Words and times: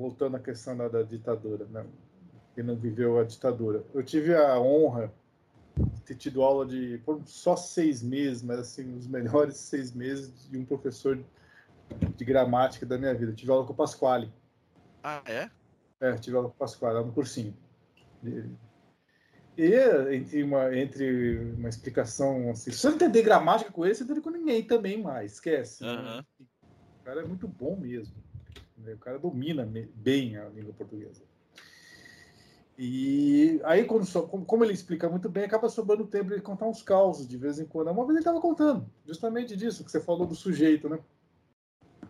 voltando 0.00 0.36
à 0.36 0.40
questão 0.40 0.76
da, 0.76 0.88
da 0.88 1.02
ditadura, 1.02 1.66
né? 1.66 1.84
que 2.54 2.62
não 2.62 2.74
viveu 2.74 3.18
a 3.18 3.24
ditadura. 3.24 3.84
Eu 3.94 4.02
tive 4.02 4.34
a 4.34 4.58
honra 4.58 5.12
de 5.76 6.00
ter 6.02 6.14
tido 6.16 6.42
aula 6.42 6.66
de 6.66 7.00
por 7.04 7.22
só 7.26 7.56
seis 7.56 8.02
meses, 8.02 8.42
mas 8.42 8.58
assim 8.58 8.96
os 8.96 9.06
melhores 9.06 9.56
seis 9.60 9.92
meses 9.92 10.48
de 10.50 10.58
um 10.58 10.64
professor 10.64 11.18
de 12.16 12.24
gramática 12.24 12.84
da 12.84 12.98
minha 12.98 13.14
vida. 13.14 13.32
Eu 13.32 13.36
tive 13.36 13.50
aula 13.50 13.66
com 13.66 13.72
o 13.72 13.76
Pasquale. 13.76 14.32
Ah, 15.02 15.22
é? 15.26 15.50
É, 16.00 16.14
tive 16.14 16.36
aula 16.36 16.48
com 16.48 16.54
o 16.54 16.58
Pasquale 16.58 16.94
lá 16.94 17.04
no 17.04 17.12
cursinho. 17.12 17.54
E 19.56 19.74
entre 20.14 20.42
uma, 20.42 20.76
entre 20.76 21.38
uma 21.56 21.68
explicação 21.68 22.50
assim, 22.50 22.70
se 22.70 22.78
você 22.78 22.88
não 22.88 22.94
entender 22.96 23.22
gramática 23.22 23.70
com 23.70 23.84
ele, 23.84 23.94
você 23.94 24.04
não 24.04 24.10
entende 24.10 24.24
com 24.24 24.30
ninguém 24.30 24.62
também 24.62 25.02
mais, 25.02 25.32
esquece. 25.32 25.84
Uhum. 25.84 26.24
O 26.40 27.04
cara 27.04 27.20
é 27.20 27.24
muito 27.24 27.46
bom 27.46 27.76
mesmo. 27.76 28.14
O 28.86 28.98
cara 28.98 29.18
domina 29.18 29.68
bem 29.94 30.36
a 30.36 30.48
língua 30.48 30.72
portuguesa. 30.72 31.22
E 32.78 33.60
aí, 33.64 33.84
como 33.84 34.64
ele 34.64 34.72
explica 34.72 35.06
muito 35.08 35.28
bem, 35.28 35.44
acaba 35.44 35.68
sobrando 35.68 36.06
tempo 36.06 36.34
de 36.34 36.40
contar 36.40 36.66
uns 36.66 36.82
causos 36.82 37.28
de 37.28 37.36
vez 37.36 37.60
em 37.60 37.66
quando. 37.66 37.90
Uma 37.90 38.06
vez 38.06 38.10
ele 38.10 38.20
estava 38.20 38.40
contando, 38.40 38.90
justamente 39.06 39.54
disso, 39.54 39.84
que 39.84 39.90
você 39.90 40.00
falou 40.00 40.26
do 40.26 40.34
sujeito, 40.34 40.88
né? 40.88 40.98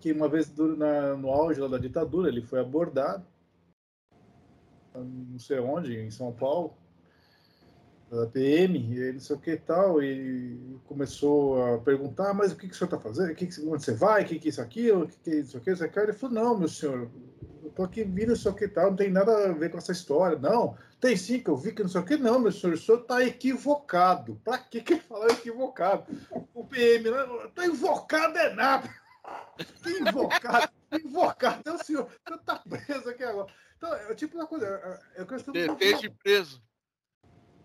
Que 0.01 0.13
uma 0.13 0.29
vez 0.29 0.49
no 0.55 1.29
auge 1.29 1.61
da 1.69 1.77
ditadura 1.77 2.29
ele 2.29 2.43
foi 2.43 2.61
abordado, 2.61 3.27
não 4.95 5.39
sei 5.41 5.59
onde, 5.59 5.97
em 5.99 6.11
São 6.11 6.33
Paulo, 6.33 6.73
da 8.11 8.27
PM, 8.27 8.77
e 8.79 9.13
não 9.13 9.21
sei 9.21 9.37
o 9.37 9.39
que 9.39 9.53
e 9.53 9.57
tal, 9.57 10.03
e 10.03 10.79
começou 10.87 11.63
a 11.63 11.79
perguntar, 11.79 12.35
mas 12.35 12.53
o 12.53 12.57
que, 12.57 12.67
que 12.69 12.75
o 12.75 12.77
senhor 12.77 12.87
está 12.87 12.99
fazendo? 12.99 13.35
Que 13.35 13.47
que, 13.47 13.61
onde 13.69 13.85
você 13.85 13.93
vai? 13.93 14.23
O 14.23 14.27
que, 14.27 14.39
que 14.39 14.49
é 14.49 14.51
isso 14.51 14.61
aqui? 14.61 14.91
O 14.91 15.07
que, 15.07 15.17
que 15.19 15.31
é 15.31 15.35
isso 15.37 15.57
aqui? 15.57 15.71
Isso 15.71 15.85
aqui? 15.85 15.99
Ele 15.99 16.13
falou, 16.13 16.35
não, 16.35 16.59
meu 16.59 16.69
senhor, 16.69 17.09
eu 17.63 17.71
tô 17.71 17.85
aqui 17.85 18.03
vindo, 18.03 18.31
não 18.31 18.37
sei 18.37 18.51
o 18.51 18.55
que 18.55 18.67
tal, 18.67 18.91
não 18.91 18.97
tem 18.97 19.11
nada 19.11 19.51
a 19.51 19.53
ver 19.53 19.71
com 19.71 19.79
essa 19.79 19.93
história. 19.93 20.37
Não, 20.39 20.77
tem 21.01 21.17
sim, 21.17 21.41
que 21.41 21.49
eu 21.49 21.57
vi 21.57 21.73
que 21.73 21.83
não 21.83 21.91
sei 21.91 22.01
o 22.01 22.05
que. 22.05 22.17
Não, 22.17 22.41
meu 22.41 22.51
senhor, 22.51 22.75
o 22.75 22.79
senhor 22.79 23.01
está 23.01 23.25
equivocado. 23.25 24.41
Para 24.45 24.59
que 24.59 24.81
que 24.81 24.95
ele 24.95 25.03
falou 25.03 25.29
equivocado? 25.29 26.05
O 26.53 26.65
PM, 26.65 27.11
tá 27.55 27.65
invocado 27.65 28.37
é 28.37 28.55
nada. 28.55 28.89
Que 29.83 29.91
invocado? 30.01 30.73
invocado 30.93 31.63
é 31.65 31.73
o 31.73 31.79
senhor. 31.79 32.07
O 32.07 32.29
senhor 32.29 32.43
tá 32.45 32.63
preso 32.69 33.09
aqui 33.09 33.23
agora. 33.23 33.53
Então, 33.77 33.95
é 33.95 34.15
tipo 34.15 34.37
uma 34.37 34.47
coisa. 34.47 34.67
É, 35.15 35.23
é 35.23 35.25
questão 35.25 35.55
Esteja 35.55 36.13
preso. 36.23 36.61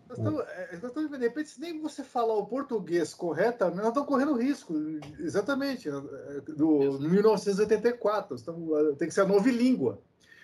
Estamos, 0.09 0.41
é, 0.47 0.69
estamos, 0.73 1.11
de 1.11 1.17
repente, 1.17 1.49
se 1.49 1.59
nem 1.59 1.81
você 1.81 2.03
falar 2.03 2.35
o 2.35 2.45
português 2.45 3.13
corretamente, 3.13 3.77
nós 3.77 3.87
estamos 3.87 4.07
correndo 4.07 4.35
risco. 4.35 4.73
Exatamente. 5.19 5.89
É, 5.89 6.41
do 6.55 6.99
1984. 6.99 8.35
Estamos, 8.35 8.97
tem 8.97 9.07
que 9.07 9.13
ser 9.13 9.21
a 9.21 9.27
nova 9.27 9.49
língua. 9.49 9.99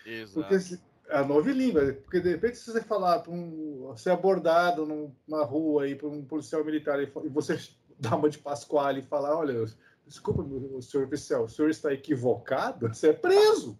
Exato. 0.05 0.33
Porque 0.33 0.59
se, 0.59 0.81
a 1.09 1.23
nova 1.23 1.51
língua. 1.51 1.93
Porque, 2.03 2.19
de 2.19 2.31
repente, 2.31 2.57
se 2.57 2.71
você 2.71 2.81
falar 2.81 3.19
para 3.19 3.31
um. 3.31 3.93
ser 3.95 4.11
abordado 4.11 4.85
numa 4.85 5.43
rua 5.43 5.83
aí 5.83 5.95
por 5.95 6.11
um 6.11 6.23
policial 6.25 6.63
militar 6.65 7.01
e, 7.01 7.29
você 7.29 7.59
dá 7.99 8.15
uma 8.15 8.29
de 8.29 8.39
Pasquale 8.39 9.01
e 9.01 9.03
falar: 9.03 9.37
olha, 9.37 9.65
desculpa, 10.05 10.43
senhor 10.81 11.05
oficial, 11.05 11.43
o 11.43 11.49
senhor 11.49 11.69
está 11.69 11.93
equivocado, 11.93 12.87
você 12.87 13.09
é 13.09 13.13
preso. 13.13 13.79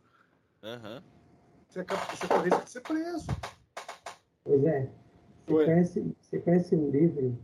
Uhum. 0.62 1.02
Você, 1.68 1.84
você 1.84 2.28
corre 2.28 2.50
risco 2.50 2.64
de 2.66 2.70
ser 2.70 2.82
preso. 2.82 3.28
Pois 4.44 4.64
é. 4.64 5.01
Você 5.46 5.66
conhece, 5.66 6.16
você 6.20 6.40
conhece 6.40 6.76
um 6.76 6.90
livro 6.90 7.38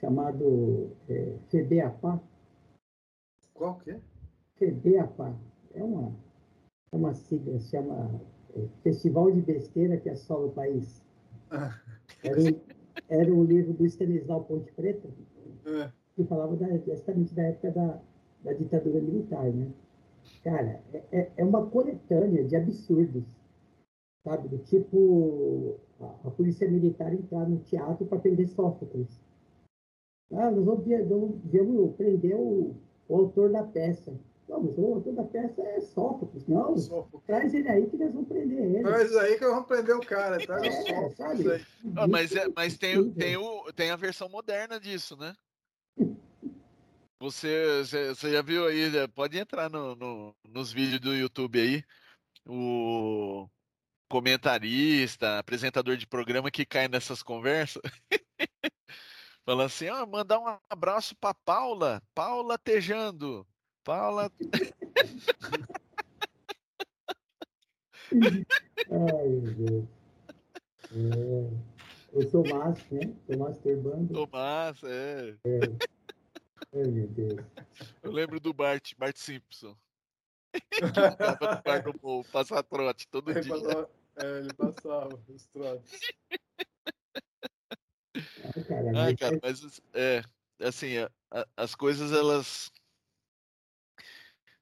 chamado 0.00 0.90
é? 1.08 1.34
Qual 3.52 3.76
que 3.78 3.92
é? 3.92 4.00
FEBEAPA. 4.56 5.36
É 5.74 5.82
uma, 5.82 6.12
é 6.92 6.96
uma 6.96 7.14
sigla, 7.14 7.58
se 7.58 7.70
chama 7.70 8.20
é, 8.56 8.66
Festival 8.82 9.30
de 9.32 9.40
Besteira 9.40 9.96
que 9.96 10.08
assola 10.08 10.46
o 10.46 10.52
país. 10.52 11.02
Ah. 11.50 11.80
Era, 12.22 12.40
um, 12.40 12.60
era 13.08 13.32
um 13.32 13.44
livro 13.44 13.72
do 13.72 13.84
Stanislau 13.86 14.44
Ponte 14.44 14.72
Preta, 14.72 15.08
é. 15.66 15.90
que 16.14 16.24
falava 16.24 16.56
da, 16.56 16.68
exatamente 16.68 17.34
da 17.34 17.42
época 17.42 17.70
da, 17.72 18.00
da 18.44 18.52
ditadura 18.52 19.00
militar, 19.00 19.52
né? 19.52 19.68
Cara, 20.42 20.80
é, 20.92 21.02
é, 21.12 21.32
é 21.36 21.44
uma 21.44 21.66
coletânea 21.66 22.44
de 22.44 22.56
absurdos 22.56 23.24
sabe? 24.24 24.48
Do 24.48 24.58
tipo 24.58 25.78
a, 26.00 26.28
a 26.28 26.30
polícia 26.30 26.68
militar 26.68 27.12
entrar 27.12 27.48
no 27.48 27.58
teatro 27.58 28.06
para 28.06 28.18
prender 28.18 28.48
Sófocles. 28.48 29.20
Ah, 30.32 30.50
nós 30.50 30.64
vamos, 30.64 30.84
vamos 31.08 31.96
prender 31.96 32.34
o, 32.34 32.74
o, 33.08 33.16
autor 33.16 33.52
da 33.52 33.62
peça. 33.62 34.18
Não, 34.48 34.62
mas 34.62 34.76
o 34.76 34.94
autor 34.94 35.14
da 35.14 35.24
peça 35.24 35.62
é 35.62 35.80
Sófocles. 35.80 36.46
Não, 36.48 36.76
Sófocles. 36.76 37.22
traz 37.26 37.54
ele 37.54 37.68
aí 37.68 37.86
que 37.88 37.96
nós 37.96 38.12
vamos 38.12 38.28
prender 38.28 38.58
ele. 38.58 38.82
Traz 38.82 39.14
aí 39.16 39.34
que 39.36 39.44
nós 39.44 39.52
vamos 39.52 39.68
prender 39.68 39.96
o 39.96 40.00
cara. 40.00 40.38
Traz 40.38 40.64
é, 40.64 40.80
o 40.80 41.10
Sófocles 41.10 41.46
aí. 41.46 41.66
Ah, 41.96 42.08
mas 42.08 42.34
é, 42.34 42.48
mas 42.56 42.76
tem, 42.76 43.10
tem, 43.12 43.36
o, 43.36 43.72
tem 43.72 43.90
a 43.90 43.96
versão 43.96 44.28
moderna 44.28 44.80
disso, 44.80 45.16
né? 45.16 45.34
Você, 47.20 47.82
você, 47.82 48.32
já 48.32 48.42
viu 48.42 48.66
aí, 48.66 48.90
né? 48.90 49.06
pode 49.06 49.38
entrar 49.38 49.70
no, 49.70 49.94
no, 49.94 50.36
nos 50.46 50.70
vídeos 50.70 51.00
do 51.00 51.14
YouTube 51.14 51.58
aí, 51.58 51.82
o, 52.44 53.48
comentarista, 54.08 55.38
apresentador 55.38 55.96
de 55.96 56.06
programa 56.06 56.50
que 56.50 56.64
cai 56.66 56.88
nessas 56.88 57.22
conversas. 57.22 57.82
Falando 59.44 59.66
assim, 59.66 59.88
ó, 59.88 60.06
mandar 60.06 60.38
um 60.38 60.58
abraço 60.70 61.14
para 61.16 61.34
Paula, 61.34 62.02
Paula 62.14 62.56
Tejando. 62.58 63.46
Paula. 63.84 64.32
Ai, 68.90 69.28
meu 69.28 69.54
Deus. 69.54 69.84
É, 70.92 71.50
o 72.12 72.24
Tomás, 72.30 72.90
né? 72.90 73.14
Tomás 73.26 73.58
Terbando. 73.58 74.14
Tomás, 74.14 74.82
é. 74.84 75.36
é. 75.44 75.60
Ai, 76.72 76.86
meu 76.86 77.08
Deus. 77.08 77.40
Eu 78.02 78.12
lembro 78.12 78.38
do 78.40 78.54
Bart, 78.54 78.92
Bart 78.96 79.16
Simpson. 79.16 79.76
que 80.70 80.86
ficava 80.86 81.82
no 81.82 81.92
do 81.92 82.24
passar 82.30 82.62
trote 82.62 83.08
todo 83.08 83.30
ele 83.30 83.40
dia. 83.40 83.52
Passava, 83.52 83.90
é, 84.16 84.38
ele 84.38 84.54
passava 84.54 85.22
os 85.28 85.46
trotes. 85.46 86.00
Ai, 88.96 89.16
cara, 89.16 89.38
mas 89.42 89.80
é, 89.92 90.22
assim, 90.60 90.98
a, 90.98 91.10
as 91.56 91.74
coisas 91.74 92.12
elas 92.12 92.70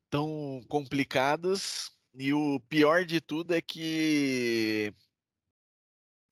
tão 0.08 0.62
complicadas 0.68 1.90
e 2.14 2.32
o 2.32 2.60
pior 2.60 3.04
de 3.04 3.20
tudo 3.20 3.54
é 3.54 3.60
que 3.60 4.94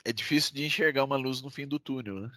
é 0.05 0.13
difícil 0.13 0.55
de 0.55 0.65
enxergar 0.65 1.05
uma 1.05 1.17
luz 1.17 1.43
no 1.43 1.51
fim 1.51 1.67
do 1.67 1.79
túnel, 1.79 2.21
né? 2.21 2.33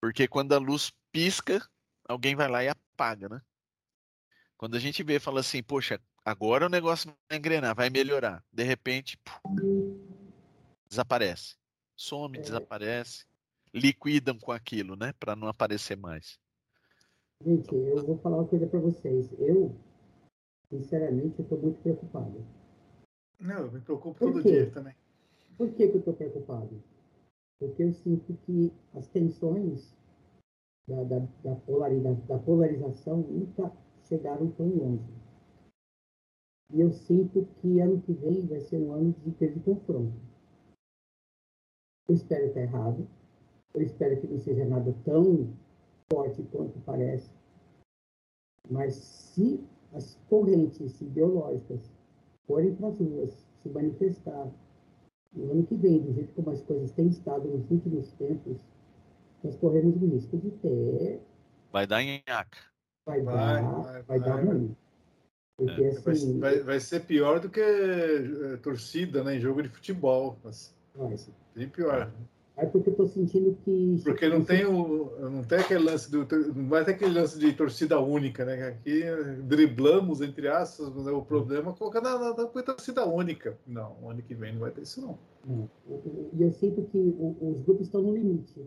Porque 0.00 0.26
quando 0.26 0.54
a 0.54 0.58
luz 0.58 0.92
pisca, 1.12 1.66
alguém 2.08 2.34
vai 2.34 2.48
lá 2.48 2.64
e 2.64 2.68
apaga, 2.68 3.28
né? 3.28 3.42
Quando 4.60 4.74
a 4.74 4.78
gente 4.78 5.02
vê, 5.02 5.18
fala 5.18 5.40
assim, 5.40 5.62
poxa, 5.62 5.98
agora 6.22 6.66
o 6.66 6.68
negócio 6.68 7.10
vai 7.30 7.38
engrenar, 7.38 7.74
vai 7.74 7.88
melhorar. 7.88 8.44
De 8.52 8.62
repente, 8.62 9.18
desaparece. 10.86 11.56
Some, 11.96 12.36
é. 12.36 12.42
desaparece. 12.42 13.24
Liquidam 13.72 14.38
com 14.38 14.52
aquilo, 14.52 14.96
né? 14.96 15.14
Para 15.18 15.34
não 15.34 15.48
aparecer 15.48 15.96
mais. 15.96 16.38
Gente, 17.42 17.74
eu 17.74 18.04
vou 18.04 18.18
falar 18.18 18.36
uma 18.36 18.46
coisa 18.46 18.66
para 18.66 18.80
vocês. 18.80 19.32
Eu, 19.38 19.74
sinceramente, 20.68 21.38
eu 21.38 21.48
tô 21.48 21.56
muito 21.56 21.80
preocupado. 21.80 22.46
Não, 23.38 23.60
eu 23.60 23.72
me 23.72 23.80
preocupo 23.80 24.18
Por 24.18 24.30
todo 24.30 24.42
quê? 24.42 24.50
dia 24.50 24.70
também. 24.72 24.94
Por 25.56 25.72
que, 25.72 25.88
que 25.88 25.96
eu 25.96 26.02
tô 26.02 26.12
preocupado? 26.12 26.84
Porque 27.58 27.82
eu 27.82 27.94
sinto 27.94 28.34
que 28.44 28.70
as 28.92 29.08
tensões 29.08 29.96
da, 30.86 31.02
da, 31.04 31.18
da, 31.42 31.56
polaridade, 31.56 32.20
da 32.26 32.38
polarização 32.38 33.22
nunca 33.22 33.72
chegaram 34.10 34.50
tão 34.50 34.66
longe. 34.66 35.08
E 36.72 36.80
eu 36.80 36.92
sinto 36.92 37.46
que 37.60 37.80
ano 37.80 38.02
que 38.02 38.12
vem 38.12 38.46
vai 38.46 38.60
ser 38.60 38.76
um 38.76 38.92
ano 38.92 39.14
de 39.24 39.30
ter 39.32 39.54
de 39.54 39.60
confronto. 39.60 40.12
Eu 42.08 42.14
espero 42.14 42.46
estar 42.46 42.60
errado. 42.60 43.08
Eu 43.72 43.82
espero 43.82 44.20
que 44.20 44.26
não 44.26 44.38
seja 44.38 44.64
nada 44.64 44.92
tão 45.04 45.52
forte 46.12 46.42
quanto 46.50 46.78
parece. 46.80 47.30
Mas 48.68 48.94
se 48.94 49.64
as 49.92 50.16
correntes 50.28 51.00
ideológicas 51.00 51.92
forem 52.46 52.74
para 52.74 52.88
as 52.88 52.98
ruas 52.98 53.46
se 53.62 53.68
manifestar 53.68 54.52
no 55.32 55.52
ano 55.52 55.66
que 55.66 55.76
vem, 55.76 56.00
do 56.00 56.12
jeito 56.12 56.34
como 56.34 56.50
as 56.50 56.62
coisas 56.62 56.90
têm 56.92 57.08
estado 57.08 57.48
nos 57.48 57.70
últimos 57.70 58.12
tempos, 58.14 58.60
nós 59.42 59.56
corremos 59.56 60.00
o 60.02 60.06
risco 60.06 60.36
de 60.36 60.50
ter. 60.50 61.22
Vai 61.72 61.86
dar 61.86 62.02
nhaca 62.02 62.69
vai, 63.06 63.22
vai, 63.22 63.34
dar, 63.34 63.62
vai, 63.62 64.02
vai 64.02 64.20
dar 64.20 64.44
ruim. 64.44 64.76
Porque, 65.56 65.82
é. 65.82 65.88
assim, 65.88 66.38
vai, 66.38 66.60
vai, 66.60 66.80
ser 66.80 67.00
pior 67.00 67.38
do 67.38 67.50
que 67.50 67.60
é, 67.60 68.56
torcida 68.62 69.22
né, 69.22 69.36
em 69.36 69.40
jogo 69.40 69.62
de 69.62 69.68
futebol. 69.68 70.38
Vai 70.42 71.16
ser 71.16 71.32
bem 71.54 71.68
pior. 71.68 72.10
É 72.56 72.66
porque 72.66 72.90
eu 72.90 72.94
tô 72.94 73.06
sentindo 73.06 73.56
que. 73.64 74.00
Porque 74.04 74.28
não 74.28 74.44
tem, 74.44 74.66
o, 74.66 75.10
não 75.18 75.42
tem 75.42 75.58
aquele 75.58 75.84
lance 75.84 76.10
do. 76.10 76.26
Não 76.54 76.68
vai 76.68 76.84
ter 76.84 76.92
aquele 76.92 77.14
lance 77.18 77.38
de 77.38 77.52
torcida 77.54 77.98
única, 77.98 78.44
né? 78.44 78.68
Aqui 78.68 79.02
driblamos, 79.44 80.20
entre 80.20 80.46
aspas, 80.48 80.94
né? 80.94 81.10
o 81.10 81.22
problema 81.22 81.70
é 81.70 81.74
colocar 81.74 82.02
na, 82.02 82.18
na, 82.18 82.34
na 82.34 82.62
torcida 82.62 83.06
única. 83.06 83.58
Não, 83.66 83.96
ano 84.08 84.22
que 84.22 84.34
vem 84.34 84.52
não 84.52 84.60
vai 84.60 84.70
ter 84.70 84.82
isso, 84.82 85.00
não. 85.00 85.18
E 86.34 86.42
eu 86.42 86.52
sinto 86.52 86.82
que 86.82 86.98
os 86.98 87.62
grupos 87.62 87.86
estão 87.86 88.02
no 88.02 88.14
limite. 88.14 88.62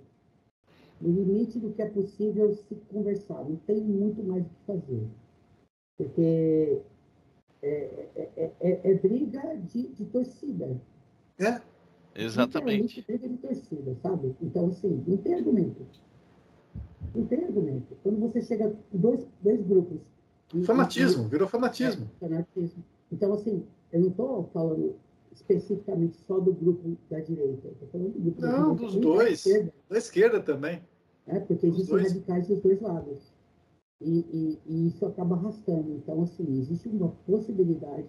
No 1.03 1.23
limite 1.23 1.59
do 1.59 1.73
que 1.73 1.81
é 1.81 1.89
possível 1.89 2.53
se 2.55 2.75
conversar. 2.89 3.43
Não 3.43 3.57
tem 3.57 3.81
muito 3.81 4.23
mais 4.23 4.45
o 4.45 4.49
que 4.49 4.65
fazer. 4.65 5.07
Porque 5.97 6.81
é, 7.61 8.07
é, 8.15 8.51
é, 8.61 8.91
é 8.91 8.93
briga 8.95 9.57
de, 9.57 9.87
de 9.89 10.05
torcida. 10.05 10.79
É. 11.37 11.61
Exatamente. 12.15 13.01
Briga 13.01 13.27
de 13.27 13.37
torcida, 13.37 13.95
sabe? 14.01 14.33
Então, 14.41 14.67
assim, 14.67 15.03
não 15.05 15.17
tem 15.17 15.33
argumento. 15.33 15.85
Não 17.13 17.25
tem 17.25 17.43
argumento. 17.43 17.97
Quando 18.01 18.19
você 18.19 18.41
chega 18.41 18.73
em 18.93 18.97
dois, 18.97 19.27
dois 19.41 19.61
grupos. 19.61 19.99
Fanatismo, 20.65 21.25
e, 21.25 21.29
virou 21.29 21.47
fanatismo. 21.47 22.09
É, 22.21 22.27
fanatismo. 22.27 22.83
Então, 23.11 23.33
assim, 23.33 23.65
eu 23.91 23.99
não 23.99 24.09
estou 24.09 24.49
falando 24.53 24.95
especificamente 25.33 26.17
só 26.27 26.39
do 26.39 26.53
grupo 26.53 26.95
da 27.09 27.19
direita. 27.19 27.67
Estou 27.67 27.87
falando 27.89 28.13
do 28.13 28.19
grupo 28.19 28.41
não, 28.41 28.75
da 28.75 28.81
dos 28.81 28.95
dois. 28.95 29.25
Da 29.25 29.31
esquerda. 29.31 29.73
da 29.89 29.97
esquerda 29.97 30.39
também. 30.39 30.81
É, 31.27 31.39
porque 31.39 31.67
existem 31.67 31.97
dois. 31.97 32.13
radicais 32.13 32.47
dos 32.47 32.61
dois 32.61 32.81
lados. 32.81 33.33
E, 34.01 34.19
e, 34.19 34.59
e, 34.65 34.87
isso 34.87 35.05
acaba 35.05 35.35
arrastando. 35.35 35.93
Então, 35.93 36.23
assim, 36.23 36.59
existe 36.59 36.89
uma 36.89 37.09
possibilidade 37.25 38.07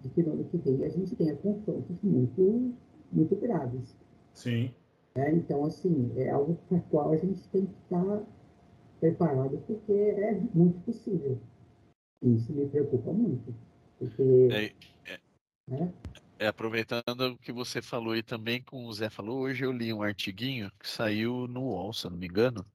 de 0.00 0.08
que 0.10 0.22
no 0.22 0.32
ano 0.32 0.44
que 0.44 0.56
vem 0.58 0.84
a 0.84 0.88
gente 0.88 1.16
tenha 1.16 1.36
confrontos 1.36 2.00
muito 2.02 2.72
muito 3.12 3.34
graves. 3.36 3.96
Sim. 4.32 4.70
É, 5.16 5.32
então, 5.32 5.64
assim, 5.64 6.12
é 6.16 6.30
algo 6.30 6.56
para 6.68 6.78
o 6.78 6.82
qual 6.82 7.10
a 7.10 7.16
gente 7.16 7.42
tem 7.48 7.66
que 7.66 7.74
estar 7.82 8.22
preparado, 9.00 9.58
porque 9.66 9.92
é 9.92 10.40
muito 10.54 10.78
possível. 10.84 11.38
E 12.22 12.36
isso 12.36 12.52
me 12.52 12.66
preocupa 12.68 13.12
muito. 13.12 13.52
Porque. 13.98 14.48
É, 14.52 15.12
é, 15.12 15.18
né? 15.68 15.92
É, 16.40 16.46
aproveitando 16.48 17.20
o 17.34 17.38
que 17.38 17.52
você 17.52 17.82
falou 17.82 18.16
e 18.16 18.22
também 18.22 18.62
com 18.62 18.86
o 18.86 18.92
Zé 18.94 19.10
falou, 19.10 19.40
hoje 19.40 19.64
eu 19.64 19.72
li 19.72 19.92
um 19.92 20.02
artiguinho 20.02 20.72
que 20.80 20.88
saiu 20.88 21.46
no 21.46 21.62
UOL, 21.62 21.92
se 21.92 22.08
não 22.08 22.16
me 22.16 22.26
engano, 22.26 22.66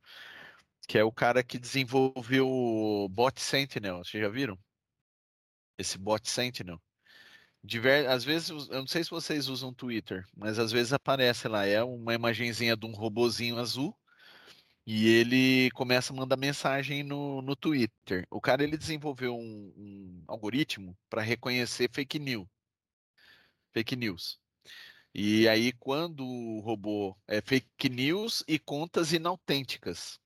que 0.87 0.97
é 0.97 1.03
o 1.03 1.11
cara 1.11 1.43
que 1.43 1.57
desenvolveu 1.59 2.47
o 2.47 3.09
Bot 3.09 3.41
Sentinel. 3.41 3.99
Vocês 4.03 4.23
já 4.23 4.29
viram? 4.29 4.57
Esse 5.77 5.97
Bot 5.97 6.29
Sentinel. 6.29 6.79
Diver... 7.63 8.09
Às 8.09 8.23
vezes, 8.23 8.49
eu 8.49 8.79
não 8.81 8.87
sei 8.87 9.03
se 9.03 9.09
vocês 9.09 9.47
usam 9.49 9.73
Twitter, 9.73 10.25
mas 10.37 10.59
às 10.59 10.71
vezes 10.71 10.93
aparece 10.93 11.47
lá, 11.47 11.65
é 11.65 11.83
uma 11.83 12.13
imagenzinha 12.13 12.77
de 12.77 12.85
um 12.85 12.91
robozinho 12.93 13.57
azul 13.57 13.97
e 14.85 15.07
ele 15.07 15.71
começa 15.71 16.13
a 16.13 16.15
mandar 16.15 16.37
mensagem 16.37 17.03
no, 17.03 17.41
no 17.41 17.55
Twitter. 17.55 18.27
O 18.29 18.39
cara 18.41 18.63
ele 18.63 18.77
desenvolveu 18.77 19.35
um, 19.35 19.73
um 19.75 20.23
algoritmo 20.27 20.95
para 21.09 21.21
reconhecer 21.23 21.89
fake 21.91 22.19
news. 22.19 22.47
Fake 23.75 23.93
news. 23.97 24.39
E 25.13 25.49
aí, 25.49 25.73
quando 25.73 26.25
o 26.25 26.61
robô 26.61 27.13
é 27.27 27.41
fake 27.41 27.89
news 27.89 28.41
e 28.47 28.57
contas 28.57 29.11
inautênticas. 29.11 30.17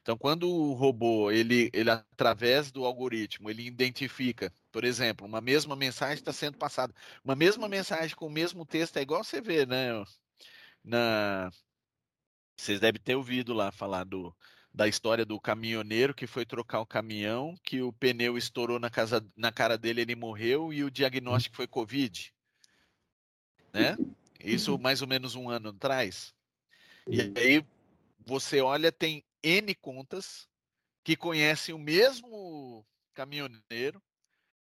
Então, 0.00 0.16
quando 0.16 0.48
o 0.48 0.72
robô, 0.72 1.30
ele, 1.30 1.68
ele 1.74 1.90
através 1.90 2.72
do 2.72 2.86
algoritmo, 2.86 3.50
ele 3.50 3.66
identifica, 3.66 4.50
por 4.72 4.82
exemplo, 4.82 5.26
uma 5.26 5.42
mesma 5.42 5.76
mensagem 5.76 6.14
está 6.14 6.32
sendo 6.32 6.56
passada, 6.56 6.94
uma 7.22 7.36
mesma 7.36 7.68
mensagem 7.68 8.16
com 8.16 8.28
o 8.28 8.30
mesmo 8.30 8.64
texto, 8.64 8.96
é 8.96 9.02
igual 9.02 9.22
você 9.22 9.42
vê, 9.42 9.66
né? 9.66 9.88
Na... 10.82 11.50
Vocês 12.56 12.80
devem 12.80 13.00
ter 13.02 13.14
ouvido 13.14 13.52
lá 13.52 13.70
falar 13.70 14.04
do, 14.04 14.34
da 14.72 14.88
história 14.88 15.26
do 15.26 15.38
caminhoneiro 15.38 16.14
que 16.14 16.26
foi 16.26 16.46
trocar 16.46 16.80
o 16.80 16.86
caminhão, 16.86 17.54
que 17.62 17.82
o 17.82 17.92
pneu 17.92 18.38
estourou 18.38 18.78
na, 18.78 18.88
casa, 18.88 19.22
na 19.36 19.52
cara 19.52 19.76
dele, 19.76 20.00
ele 20.00 20.16
morreu 20.16 20.72
e 20.72 20.82
o 20.82 20.90
diagnóstico 20.90 21.56
foi 21.56 21.66
Covid. 21.66 22.34
Né? 23.76 23.96
Isso 24.40 24.78
mais 24.78 25.02
ou 25.02 25.08
menos 25.08 25.34
um 25.34 25.50
ano 25.50 25.68
atrás. 25.68 26.34
E 27.06 27.20
aí 27.20 27.64
você 28.24 28.60
olha, 28.60 28.90
tem 28.90 29.22
N 29.42 29.74
contas 29.74 30.48
que 31.04 31.14
conhecem 31.14 31.74
o 31.74 31.78
mesmo 31.78 32.84
caminhoneiro, 33.14 34.02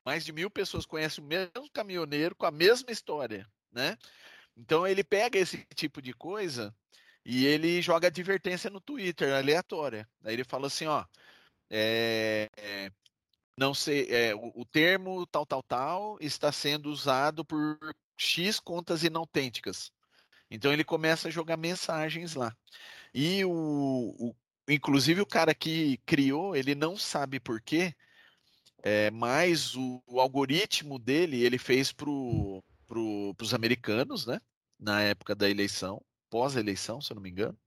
mais 0.06 0.26
de 0.26 0.34
mil 0.34 0.50
pessoas 0.50 0.86
conhecem 0.86 1.24
o 1.24 1.28
mesmo 1.28 1.70
caminhoneiro 1.72 2.36
com 2.36 2.46
a 2.46 2.52
mesma 2.52 2.92
história, 2.92 3.48
né? 3.72 3.98
Então 4.58 4.88
ele 4.88 5.04
pega 5.04 5.38
esse 5.38 5.66
tipo 5.76 6.02
de 6.02 6.14
coisa 6.14 6.74
e 7.24 7.46
ele 7.46 7.82
joga 7.82 8.08
advertência 8.08 8.70
no 8.70 8.82
Twitter, 8.82 9.34
aleatória. 9.34 10.08
Aí 10.24 10.34
ele 10.34 10.44
fala 10.44 10.68
assim, 10.68 10.86
ó, 10.86 11.06
é, 11.70 12.50
não 13.58 13.74
sei, 13.74 14.08
é, 14.10 14.36
o, 14.36 14.52
o, 14.56 14.66
termo 14.66 15.26
tal, 15.28 15.46
tal, 15.46 15.64
tal 15.64 16.18
está 16.20 16.52
sendo 16.52 16.90
usado 16.90 17.44
por 17.44 17.78
X 18.18 18.60
contas 18.60 19.04
inautênticas. 19.04 19.92
Então 20.50 20.72
ele 20.72 20.84
começa 20.84 21.28
a 21.28 21.32
jogar 21.32 21.58
mensagens 21.58 22.36
lá. 22.36 22.56
E 23.14 23.44
o, 23.46 23.52
o, 24.20 24.36
inclusive 24.68 25.22
o 25.22 25.26
cara 25.26 25.54
que 25.54 25.98
criou, 26.06 26.56
ele 26.56 26.76
não 26.76 26.98
sabe 26.98 27.40
por 27.40 27.62
quê, 27.62 27.96
é, 28.84 29.10
mas 29.12 29.76
o, 29.76 30.02
o, 30.06 30.20
algoritmo 30.20 31.00
dele 31.00 31.44
ele 31.44 31.58
fez 31.58 31.92
para 31.92 32.06
pro, 32.88 33.36
os 33.42 33.54
americanos, 33.54 34.26
né? 34.26 34.40
Na 34.80 35.02
época 35.02 35.34
da 35.34 35.50
eleição, 35.50 36.02
pós-eleição, 36.30 37.02
se 37.02 37.12
eu 37.12 37.16
não 37.16 37.24
me 37.24 37.30
engano. 37.32 37.58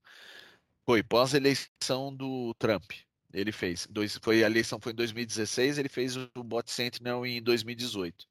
Foi 0.85 1.03
pós-eleição 1.03 2.15
do 2.15 2.53
Trump. 2.55 2.91
Ele 3.33 3.51
fez. 3.51 3.87
Dois, 3.89 4.17
foi, 4.21 4.43
a 4.43 4.47
eleição 4.47 4.79
foi 4.81 4.91
em 4.93 4.95
2016, 4.95 5.77
ele 5.77 5.89
fez 5.89 6.15
o 6.15 6.29
Bot 6.43 6.71
Sentinel 6.71 7.25
em 7.25 7.41
2018. 7.41 8.25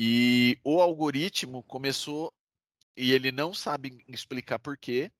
E 0.00 0.56
o 0.62 0.80
algoritmo 0.80 1.60
começou, 1.64 2.32
e 2.96 3.10
ele 3.10 3.32
não 3.32 3.52
sabe 3.52 3.98
explicar 4.06 4.60
por 4.60 4.78
quê, 4.78 5.10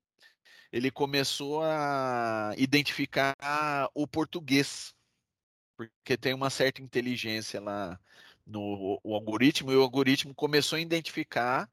ele 0.71 0.89
começou 0.89 1.61
a 1.61 2.53
identificar 2.57 3.35
o 3.93 4.07
português, 4.07 4.95
porque 5.75 6.15
tem 6.15 6.33
uma 6.33 6.49
certa 6.49 6.81
inteligência 6.81 7.59
lá 7.59 7.99
no 8.47 9.01
o 9.03 9.13
algoritmo, 9.13 9.69
e 9.69 9.75
o 9.75 9.81
algoritmo 9.81 10.33
começou 10.33 10.77
a 10.77 10.81
identificar 10.81 11.69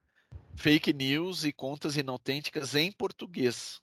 fake 0.57 0.93
news 0.93 1.45
e 1.45 1.53
contas 1.53 1.97
inautênticas 1.97 2.75
em 2.75 2.91
português. 2.91 3.81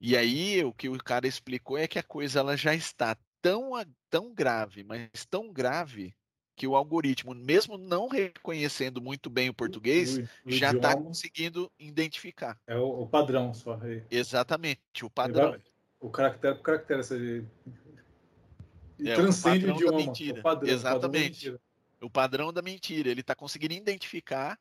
E 0.00 0.16
aí 0.16 0.64
o 0.64 0.72
que 0.72 0.88
o 0.88 0.96
cara 0.96 1.26
explicou 1.26 1.76
é 1.76 1.86
que 1.86 1.98
a 1.98 2.02
coisa 2.02 2.38
ela 2.40 2.56
já 2.56 2.74
está 2.74 3.18
tão, 3.42 3.72
tão 4.08 4.32
grave, 4.32 4.82
mas 4.82 5.26
tão 5.28 5.52
grave 5.52 6.16
que 6.58 6.66
o 6.66 6.74
algoritmo, 6.74 7.32
mesmo 7.34 7.78
não 7.78 8.08
reconhecendo 8.08 9.00
muito 9.00 9.30
bem 9.30 9.48
o 9.48 9.54
português, 9.54 10.18
o, 10.18 10.28
o 10.46 10.50
já 10.50 10.72
está 10.72 10.96
conseguindo 10.96 11.70
identificar. 11.78 12.58
É 12.66 12.76
o, 12.76 13.02
o 13.02 13.06
padrão 13.06 13.54
só. 13.54 13.78
Exatamente, 14.10 15.04
o 15.04 15.08
padrão. 15.08 15.56
o 16.00 16.10
caractere, 16.10 16.58
o 16.58 16.62
caractere 16.62 17.00
essa 17.00 17.16
é, 17.16 19.14
transcende 19.14 19.66
o, 19.66 19.72
o 19.72 19.76
idioma. 19.76 19.96
mentira. 19.96 20.42
Padrão, 20.42 20.68
Exatamente. 20.68 21.48
O 21.48 21.52
padrão, 21.52 21.60
o 22.02 22.10
padrão 22.10 22.52
da 22.52 22.60
mentira. 22.60 23.08
Ele 23.08 23.20
está 23.20 23.36
conseguindo 23.36 23.74
identificar 23.74 24.58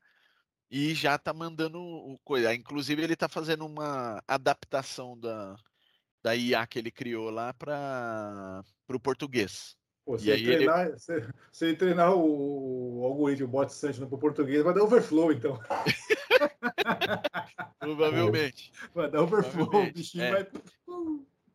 e 0.69 0.93
já 0.93 1.15
está 1.15 1.33
mandando 1.33 2.19
coisa. 2.23 2.53
Inclusive, 2.53 3.01
ele 3.01 3.13
está 3.13 3.27
fazendo 3.27 3.65
uma 3.65 4.21
adaptação 4.27 5.17
da, 5.17 5.55
da 6.21 6.35
IA 6.35 6.67
que 6.67 6.77
ele 6.77 6.91
criou 6.91 7.31
lá 7.31 7.55
para 7.55 8.63
o 8.87 8.99
português. 8.99 9.75
Pô, 10.07 10.17
se, 10.17 10.31
treinar, 10.41 10.87
ele... 10.87 10.97
se, 10.97 11.27
se 11.51 11.73
treinar 11.73 12.15
o, 12.15 13.01
o 13.01 13.03
algoritmo 13.03 13.45
bot 13.45 13.73
Sentinel 13.73 14.07
para 14.07 14.15
o 14.15 14.19
português, 14.19 14.63
vai 14.63 14.73
dar 14.73 14.83
overflow, 14.83 15.33
então. 15.33 15.59
Provavelmente. 17.77 18.71
Vai 18.95 19.11
dar 19.11 19.23
overflow, 19.23 19.67
o 19.67 19.91
bichinho 19.91 20.23
é. 20.23 20.31
vai. 20.31 20.47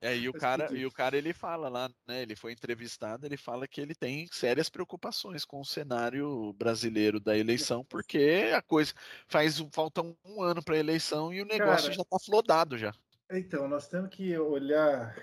É, 0.02 0.14
e 0.14 0.28
o 0.28 0.34
cara, 0.34 0.70
e 0.70 0.84
o 0.84 0.90
cara 0.90 1.16
ele 1.16 1.32
fala 1.32 1.70
lá, 1.70 1.88
né? 2.06 2.20
Ele 2.20 2.36
foi 2.36 2.52
entrevistado, 2.52 3.24
ele 3.24 3.38
fala 3.38 3.66
que 3.66 3.80
ele 3.80 3.94
tem 3.94 4.28
sérias 4.30 4.68
preocupações 4.68 5.46
com 5.46 5.58
o 5.58 5.64
cenário 5.64 6.52
brasileiro 6.52 7.18
da 7.18 7.38
eleição, 7.38 7.82
porque 7.82 8.50
a 8.54 8.60
coisa 8.60 8.92
faz 9.28 9.64
falta 9.72 10.02
um 10.02 10.42
ano 10.42 10.62
para 10.62 10.74
a 10.74 10.78
eleição 10.78 11.32
e 11.32 11.40
o 11.40 11.46
negócio 11.46 11.84
cara, 11.84 11.94
já 11.94 12.02
está 12.02 12.18
flodado 12.18 12.76
já. 12.76 12.92
Então, 13.30 13.66
nós 13.66 13.88
temos 13.88 14.10
que 14.10 14.36
olhar 14.36 15.16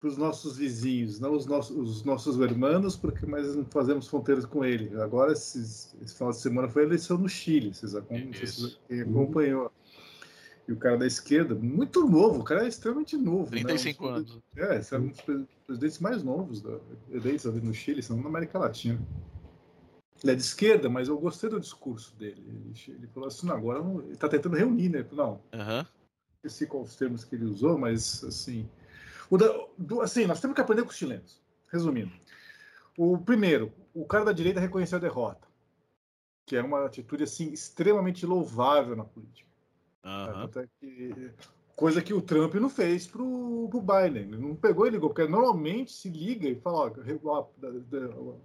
para 0.00 0.08
os 0.08 0.16
nossos 0.16 0.56
vizinhos, 0.56 1.18
não 1.18 1.34
os 1.34 1.44
nossos, 1.44 1.76
os 1.76 2.04
nossos 2.04 2.38
irmãos, 2.38 2.96
porque 2.96 3.26
mais 3.26 3.54
não 3.56 3.64
fazemos 3.64 4.06
fronteiras 4.06 4.44
com 4.46 4.64
eles. 4.64 4.94
Agora, 4.96 5.32
esses, 5.32 5.94
esse 6.00 6.14
final 6.14 6.30
de 6.32 6.38
semana 6.38 6.68
foi 6.68 6.82
a 6.82 6.86
eleição 6.86 7.18
no 7.18 7.28
Chile, 7.28 7.74
vocês, 7.74 7.92
vocês 7.92 9.02
acompanhou. 9.02 9.72
E 10.68 10.72
o 10.72 10.76
cara 10.76 10.98
da 10.98 11.06
esquerda, 11.06 11.54
muito 11.54 12.06
novo, 12.06 12.40
o 12.40 12.44
cara 12.44 12.64
é 12.64 12.68
extremamente 12.68 13.16
novo. 13.16 13.50
35 13.50 14.04
né? 14.04 14.10
um 14.10 14.14
anos. 14.14 14.38
É, 14.54 14.76
esse 14.76 14.94
é 14.94 14.98
um 14.98 15.08
dos 15.08 15.20
presidentes 15.66 15.98
mais 15.98 16.22
novos 16.22 16.60
da 16.60 16.78
eleição 17.10 17.50
ali 17.50 17.60
no 17.62 17.72
Chile, 17.72 18.02
são 18.02 18.18
na 18.18 18.28
América 18.28 18.58
Latina. 18.58 19.00
Ele 20.22 20.32
é 20.32 20.34
de 20.34 20.42
esquerda, 20.42 20.88
mas 20.90 21.08
eu 21.08 21.18
gostei 21.18 21.48
do 21.48 21.58
discurso 21.58 22.14
dele. 22.16 22.44
Ele, 22.46 22.72
ele 22.88 23.06
falou 23.08 23.28
assim, 23.28 23.48
agora 23.50 23.82
não, 23.82 24.00
ele 24.02 24.12
está 24.12 24.28
tentando 24.28 24.56
reunir, 24.56 24.90
né? 24.90 25.06
Não, 25.10 25.40
Aham. 25.54 25.86
esqueci 26.36 26.66
quais 26.66 26.90
os 26.90 26.96
termos 26.96 27.24
que 27.24 27.34
ele 27.34 27.46
usou, 27.46 27.78
mas 27.78 28.22
assim, 28.24 28.68
da- 29.36 30.02
assim, 30.02 30.26
nós 30.26 30.40
temos 30.40 30.54
que 30.54 30.60
aprender 30.60 30.82
com 30.82 30.90
os 30.90 30.96
chilenos. 30.96 31.40
Resumindo, 31.70 32.10
o 32.96 33.18
primeiro, 33.18 33.70
o 33.92 34.06
cara 34.06 34.24
da 34.24 34.32
direita 34.32 34.58
reconheceu 34.60 34.96
a 34.96 35.00
derrota, 35.00 35.46
que 36.46 36.56
é 36.56 36.62
uma 36.62 36.86
atitude 36.86 37.24
assim 37.24 37.52
extremamente 37.52 38.24
louvável 38.24 38.96
na 38.96 39.04
política. 39.04 39.46
Tanto 40.02 40.60
é 40.60 40.68
que- 40.80 41.30
coisa 41.76 42.00
que 42.00 42.14
o 42.14 42.22
Trump 42.22 42.54
não 42.54 42.70
fez 42.70 43.06
pro, 43.06 43.68
pro 43.70 43.80
Biden. 43.82 44.22
Ele 44.32 44.38
não 44.38 44.56
pegou 44.56 44.86
e 44.86 44.90
ligou, 44.90 45.10
porque 45.10 45.28
normalmente 45.30 45.92
se 45.92 46.08
liga 46.08 46.48
e 46.48 46.56
fala, 46.58 46.78
ó, 46.78 46.88
re- 46.88 47.20
ó, 47.22 47.46
dá- 47.58 47.68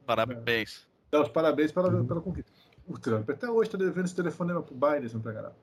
Parabéns. 0.05 0.85
os 1.13 1.29
parabéns 1.29 1.71
pela, 1.71 2.03
pela 2.03 2.21
conquista. 2.21 2.51
O 2.85 2.99
Trump 2.99 3.29
até 3.29 3.49
hoje 3.49 3.69
está 3.69 3.77
devendo 3.77 4.05
esse 4.05 4.15
telefonema 4.15 4.61
pro 4.61 4.75
Biden, 4.75 5.07
se 5.07 5.15
não 5.15 5.21
pegar 5.21 5.43
nada. 5.43 5.55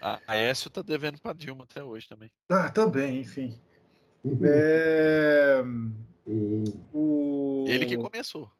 A 0.00 0.20
Aécio 0.26 0.68
tá 0.70 0.82
devendo 0.82 1.20
pra 1.20 1.32
Dilma 1.32 1.64
até 1.64 1.82
hoje 1.82 2.08
também. 2.08 2.30
Ah, 2.48 2.68
também, 2.70 3.20
enfim. 3.20 3.58
Uhum. 4.32 4.38
É, 4.44 5.62
E, 6.26 6.64
o... 6.92 7.64
Ele 7.68 7.86
que 7.86 7.96
começou. 7.96 8.50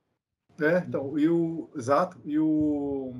É, 0.60 0.78
então, 0.78 1.18
e 1.18 1.28
o. 1.28 1.68
Exato, 1.76 2.18
e 2.24 2.38
o. 2.38 3.12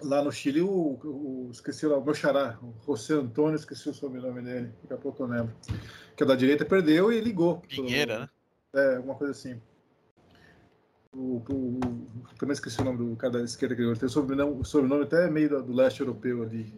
Lá 0.00 0.20
no 0.22 0.32
Chile, 0.32 0.60
o, 0.62 0.98
o 1.04 1.48
esqueci 1.52 1.86
lá, 1.86 1.96
o 1.96 2.04
meu 2.04 2.12
xará, 2.12 2.58
o 2.60 2.74
José 2.84 3.14
Antônio, 3.14 3.54
esqueci 3.54 3.88
o 3.88 3.94
sobrenome 3.94 4.42
dele, 4.42 4.72
daqui 4.82 4.94
a 4.94 4.96
pouco 4.96 5.22
eu 5.22 5.28
lembro. 5.28 5.54
Que 6.16 6.24
é 6.24 6.26
da 6.26 6.34
direita 6.34 6.64
perdeu 6.64 7.12
e 7.12 7.20
ligou. 7.20 7.58
pro- 7.60 7.68
Pinheira, 7.68 8.18
né? 8.20 8.28
É, 8.74 8.96
alguma 8.96 9.14
coisa 9.14 9.30
assim. 9.32 9.60
O, 11.14 11.36
o- 11.36 11.78
o- 11.78 12.36
também 12.38 12.54
esqueci 12.54 12.80
o 12.80 12.84
nome 12.84 12.98
do 12.98 13.14
cara 13.16 13.34
da 13.34 13.44
esquerda 13.44 13.76
que 13.76 13.82
ele 13.82 13.94
tem 13.96 14.06
o 14.06 14.10
sobrenome, 14.10 14.60
o 14.60 14.64
sobrenome 14.64 15.04
até 15.04 15.30
meio 15.30 15.48
do, 15.50 15.62
do 15.62 15.72
leste 15.72 16.00
europeu 16.00 16.42
ali. 16.42 16.72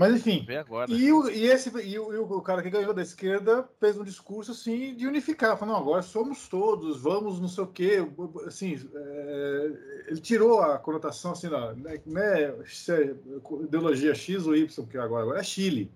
Mas 0.00 0.14
enfim. 0.14 0.46
E, 0.88 1.12
o, 1.12 1.28
e, 1.28 1.44
esse, 1.44 1.68
e, 1.68 1.98
o, 1.98 2.14
e 2.14 2.16
o 2.16 2.40
cara 2.40 2.62
que 2.62 2.70
ganhou 2.70 2.94
da 2.94 3.02
esquerda 3.02 3.68
fez 3.78 3.98
um 3.98 4.02
discurso 4.02 4.52
assim 4.52 4.94
de 4.94 5.06
unificar, 5.06 5.58
falando, 5.58 5.74
não, 5.74 5.82
agora 5.82 6.00
somos 6.00 6.48
todos, 6.48 7.02
vamos 7.02 7.38
não 7.38 7.48
sei 7.48 7.64
o 7.64 7.66
quê. 7.66 7.98
Assim, 8.46 8.80
é, 8.94 9.72
ele 10.08 10.20
tirou 10.22 10.62
a 10.62 10.78
conotação 10.78 11.32
assim, 11.32 11.48
não, 11.48 11.74
né, 11.76 12.00
né, 12.06 12.44
é 12.44 13.14
ideologia 13.62 14.14
X 14.14 14.46
ou 14.46 14.56
Y, 14.56 14.86
que 14.86 14.96
agora, 14.96 15.24
agora 15.24 15.40
é 15.40 15.42
Chile. 15.42 15.92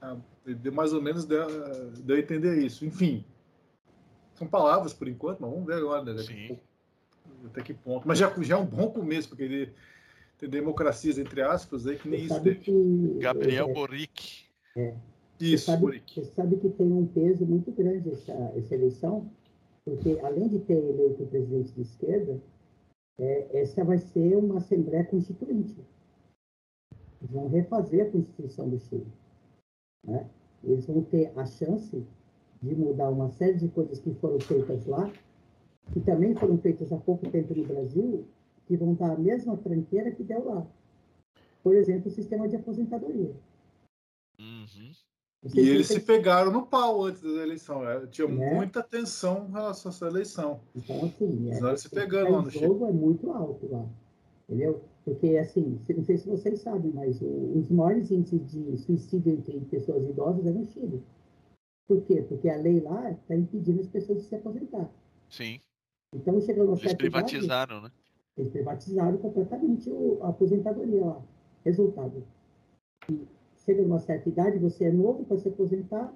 Ah, 0.00 0.16
mais 0.72 0.94
ou 0.94 1.02
menos 1.02 1.26
deu, 1.26 1.46
deu 1.98 2.16
a 2.16 2.20
entender 2.20 2.64
isso. 2.64 2.86
Enfim, 2.86 3.26
são 4.36 4.48
palavras 4.48 4.94
por 4.94 5.06
enquanto, 5.06 5.40
mas 5.40 5.50
vamos 5.50 5.66
ver 5.66 5.74
agora, 5.74 6.02
né? 6.02 6.14
daqui 6.14 6.32
a 6.32 6.34
Sim. 6.34 6.46
pouco, 6.46 6.62
Até 7.44 7.60
que 7.60 7.74
ponto. 7.74 8.08
Mas 8.08 8.18
já, 8.18 8.32
já 8.40 8.56
é 8.56 8.58
um 8.58 8.64
bom 8.64 8.90
começo, 8.90 9.28
porque 9.28 9.42
ele 9.42 9.74
tem 10.38 10.48
democracias, 10.48 11.18
entre 11.18 11.42
aspas, 11.42 11.86
aí 11.86 11.98
que 11.98 12.08
nem 12.08 12.20
você 12.20 12.34
isso 12.34 12.42
teve. 12.42 12.60
que, 12.60 13.18
Gabriel 13.18 13.68
é, 13.68 13.72
Boric. 13.72 14.46
você 14.74 14.94
Isso, 15.40 15.66
sabe, 15.66 15.82
Boric. 15.82 16.14
você 16.14 16.24
sabe 16.32 16.56
que 16.56 16.68
tem 16.70 16.92
um 16.92 17.06
peso 17.06 17.44
muito 17.44 17.72
grande 17.72 18.10
essa, 18.10 18.32
essa 18.56 18.74
eleição, 18.74 19.28
porque 19.84 20.18
além 20.22 20.48
de 20.48 20.60
ter 20.60 20.74
eleito 20.74 21.24
o 21.24 21.26
presidente 21.26 21.72
de 21.72 21.82
esquerda, 21.82 22.40
é, 23.18 23.60
essa 23.60 23.84
vai 23.84 23.98
ser 23.98 24.36
uma 24.36 24.58
Assembleia 24.58 25.04
Constituinte. 25.04 25.76
Eles 27.20 27.32
vão 27.32 27.48
refazer 27.48 28.06
a 28.06 28.10
Constituição 28.10 28.68
do 28.68 28.78
Chile. 28.78 29.06
Né? 30.06 30.24
Eles 30.62 30.86
vão 30.86 31.02
ter 31.02 31.32
a 31.36 31.44
chance 31.44 32.04
de 32.62 32.74
mudar 32.76 33.10
uma 33.10 33.28
série 33.30 33.54
de 33.54 33.68
coisas 33.68 33.98
que 33.98 34.14
foram 34.14 34.38
feitas 34.38 34.86
lá, 34.86 35.12
que 35.92 36.00
também 36.00 36.34
foram 36.36 36.58
feitas 36.58 36.92
há 36.92 36.96
pouco 36.96 37.28
tempo 37.28 37.54
no 37.54 37.64
Brasil, 37.64 38.24
que 38.68 38.76
vão 38.76 38.94
dar 38.94 39.12
a 39.12 39.18
mesma 39.18 39.56
tranqueira 39.56 40.12
que 40.12 40.22
deu 40.22 40.44
lá. 40.44 40.66
Por 41.62 41.74
exemplo, 41.74 42.08
o 42.08 42.14
sistema 42.14 42.46
de 42.46 42.56
aposentadoria. 42.56 43.34
Uhum. 44.38 44.92
E 45.54 45.60
eles 45.60 45.86
se 45.86 46.00
pegaram 46.00 46.52
no 46.52 46.66
pau 46.66 47.04
antes 47.04 47.22
da 47.22 47.42
eleição. 47.42 47.82
né? 47.82 48.06
Tinha 48.10 48.28
Né? 48.28 48.54
muita 48.54 48.82
tensão 48.82 49.46
em 49.48 49.52
relação 49.52 49.90
a 49.90 49.94
essa 49.94 50.06
eleição. 50.06 50.60
Então, 50.76 51.04
assim, 51.04 51.64
olhos 51.64 51.80
se 51.80 51.86
o 51.86 51.90
pegando 51.90 52.30
lá 52.32 52.42
no 52.42 52.48
o 52.48 52.50
jogo 52.50 52.86
é 52.86 52.92
muito 52.92 53.30
alto 53.30 53.70
lá. 53.70 53.86
Entendeu? 54.48 54.82
Porque, 55.04 55.38
assim, 55.38 55.80
não 55.96 56.04
sei 56.04 56.18
se 56.18 56.28
vocês 56.28 56.60
sabem, 56.60 56.90
mas 56.92 57.20
os 57.22 57.70
maiores 57.70 58.10
índices 58.10 58.50
de 58.50 58.76
suicídio 58.78 59.32
entre 59.32 59.60
pessoas 59.60 60.08
idosas 60.08 60.44
é 60.46 60.50
no 60.50 60.64
Chile. 60.66 61.02
Por 61.86 62.02
quê? 62.02 62.22
Porque 62.28 62.48
a 62.50 62.56
lei 62.56 62.80
lá 62.80 63.10
está 63.10 63.34
impedindo 63.34 63.80
as 63.80 63.86
pessoas 63.86 64.22
de 64.22 64.28
se 64.28 64.34
aposentar. 64.34 64.90
Sim. 65.30 65.60
Então, 66.14 66.40
chegando 66.40 66.70
a 66.70 66.72
Eles 66.72 66.80
certa 66.82 67.06
idade, 67.06 67.26
privatizaram, 67.30 67.82
né? 67.82 67.90
Eles 68.40 68.52
privatizaram 68.52 69.18
completamente 69.18 69.90
o- 69.90 70.18
a 70.22 70.28
aposentadoria 70.28 71.04
lá. 71.04 71.22
Resultado. 71.64 72.26
E 73.10 73.26
chega 73.56 73.82
numa 73.82 73.98
certa 73.98 74.28
idade, 74.28 74.58
você 74.58 74.84
é 74.84 74.92
novo 74.92 75.24
para 75.24 75.38
se 75.38 75.48
aposentar, 75.48 76.12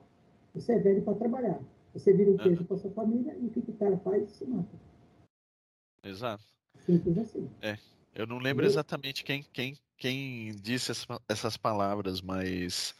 você 0.54 0.72
é 0.72 0.78
velho 0.78 1.02
para 1.02 1.14
trabalhar. 1.14 1.60
Você 1.92 2.12
vira 2.12 2.30
um 2.30 2.36
Ah. 2.36 2.42
peso 2.42 2.64
para 2.64 2.78
sua 2.78 2.90
família 2.92 3.36
e 3.38 3.46
o 3.46 3.50
que, 3.50 3.60
que 3.60 3.70
o 3.70 3.74
cara 3.76 3.98
faz? 3.98 4.30
Se 4.30 4.46
mata. 4.46 4.70
Exato. 6.04 6.44
Simples 6.78 7.18
assim. 7.18 7.48
Eu 8.14 8.26
não 8.26 8.38
lembro 8.38 8.66
exatamente 8.66 9.24
quem, 9.24 9.42
quem, 9.42 9.74
quem 9.96 10.54
disse 10.56 10.90
essa- 10.90 11.20
essas 11.26 11.56
palavras, 11.56 12.20
mas 12.20 12.94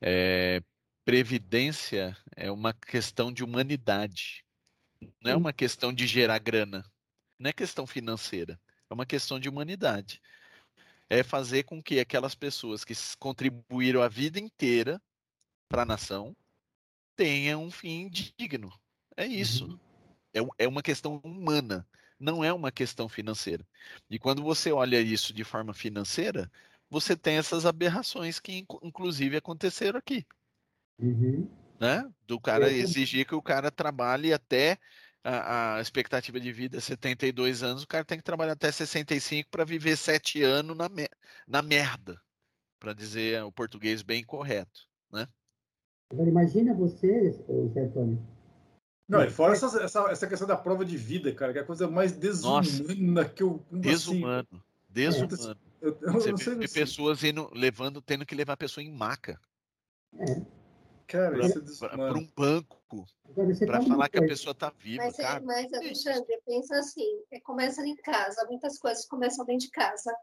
é, 0.00 0.60
previdência 1.04 2.16
é 2.36 2.50
uma 2.50 2.72
questão 2.72 3.32
de 3.32 3.44
humanidade. 3.44 4.44
Não 5.22 5.30
é 5.30 5.36
uma 5.36 5.52
questão 5.52 5.92
de 5.92 6.06
gerar 6.08 6.38
grana. 6.38 6.84
Não 7.38 7.50
é 7.50 7.52
questão 7.52 7.86
financeira. 7.86 8.60
É 8.90 8.94
uma 8.94 9.06
questão 9.06 9.38
de 9.38 9.48
humanidade. 9.48 10.20
É 11.08 11.22
fazer 11.22 11.64
com 11.64 11.82
que 11.82 12.00
aquelas 12.00 12.34
pessoas 12.34 12.84
que 12.84 12.94
contribuíram 13.18 14.02
a 14.02 14.08
vida 14.08 14.38
inteira 14.38 15.00
para 15.68 15.82
a 15.82 15.86
nação 15.86 16.36
tenham 17.16 17.64
um 17.64 17.70
fim 17.70 18.08
digno. 18.08 18.72
É 19.16 19.26
isso. 19.26 19.66
Uhum. 19.66 19.78
É, 20.58 20.64
é 20.64 20.68
uma 20.68 20.82
questão 20.82 21.20
humana, 21.24 21.86
não 22.18 22.44
é 22.44 22.52
uma 22.52 22.70
questão 22.70 23.08
financeira. 23.08 23.66
E 24.10 24.18
quando 24.18 24.42
você 24.42 24.70
olha 24.72 25.00
isso 25.00 25.32
de 25.32 25.44
forma 25.44 25.74
financeira, 25.74 26.50
você 26.90 27.16
tem 27.16 27.36
essas 27.36 27.66
aberrações 27.66 28.38
que, 28.38 28.64
inclusive, 28.82 29.36
aconteceram 29.36 29.98
aqui, 29.98 30.26
Uhum. 31.00 31.48
né? 31.80 32.08
Do 32.26 32.40
cara 32.40 32.70
exigir 32.72 33.26
que 33.26 33.34
o 33.34 33.42
cara 33.42 33.70
trabalhe 33.70 34.32
até 34.32 34.78
a, 35.24 35.76
a 35.76 35.80
expectativa 35.80 36.38
de 36.40 36.52
vida 36.52 36.78
é 36.78 36.80
72 36.80 37.62
anos, 37.62 37.82
o 37.82 37.88
cara 37.88 38.04
tem 38.04 38.18
que 38.18 38.24
trabalhar 38.24 38.52
até 38.52 38.70
65 38.70 39.50
para 39.50 39.64
viver 39.64 39.96
sete 39.96 40.42
anos 40.42 40.76
na, 40.76 40.88
me- 40.88 41.08
na 41.46 41.62
merda, 41.62 42.20
para 42.78 42.92
dizer 42.92 43.42
o 43.42 43.52
português 43.52 44.02
bem 44.02 44.24
correto, 44.24 44.88
né? 45.12 45.26
Agora, 46.12 46.28
imagina 46.28 46.74
você, 46.74 47.32
Zé 47.72 47.80
Antônio. 47.80 48.26
Não, 49.08 49.24
e 49.24 49.30
fora 49.30 49.54
essa, 49.54 49.82
essa, 49.82 50.10
essa 50.10 50.26
questão 50.26 50.46
da 50.46 50.56
prova 50.56 50.84
de 50.84 50.96
vida, 50.96 51.32
cara, 51.34 51.52
que 51.52 51.58
é 51.58 51.62
a 51.62 51.66
coisa 51.66 51.88
mais 51.88 52.12
desumana 52.12 53.26
que 53.28 53.42
eu. 53.42 53.58
como 53.68 53.80
assim? 53.80 53.80
Desumano, 53.80 54.64
desumano. 54.88 55.60
Eu, 55.80 55.98
eu 56.02 56.12
Você 56.12 56.30
não 56.30 56.36
sei 56.36 56.56
vê 56.56 56.64
assim, 56.64 56.74
pessoas 56.74 57.24
indo, 57.24 57.50
levando, 57.54 58.02
tendo 58.02 58.26
que 58.26 58.34
levar 58.34 58.54
a 58.54 58.56
pessoa 58.58 58.84
em 58.84 58.90
maca 58.92 59.40
É. 60.18 60.42
Cara, 61.06 61.38
isso 61.46 61.58
é 61.58 61.60
para 61.60 61.64
desumano. 61.64 62.18
um 62.18 62.28
banco 62.36 62.77
Para 63.66 63.82
falar 63.82 64.08
que 64.08 64.18
a 64.18 64.26
pessoa 64.26 64.54
tá 64.54 64.72
viva, 64.78 65.04
Mas, 65.04 65.16
cara. 65.16 65.40
mas 65.44 65.72
Alexandre, 65.72 66.40
pensa 66.46 66.78
assim, 66.78 67.22
é, 67.30 67.38
começa 67.40 67.86
em 67.86 67.94
casa, 67.96 68.46
muitas 68.48 68.78
coisas 68.78 69.06
começam 69.06 69.44
dentro 69.44 69.66
de 69.66 69.70
casa. 69.70 70.14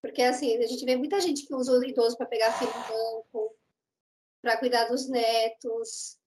Porque 0.00 0.22
assim, 0.22 0.56
a 0.56 0.66
gente 0.66 0.84
vê 0.84 0.96
muita 0.96 1.20
gente 1.20 1.46
que 1.46 1.54
usa 1.54 1.72
o 1.72 1.84
idoso 1.84 2.16
para 2.16 2.26
pegar 2.26 2.52
filho 2.52 2.70
no 2.70 2.82
banco, 2.88 3.56
para 4.40 4.56
cuidar 4.56 4.86
dos 4.86 5.08
netos. 5.08 6.18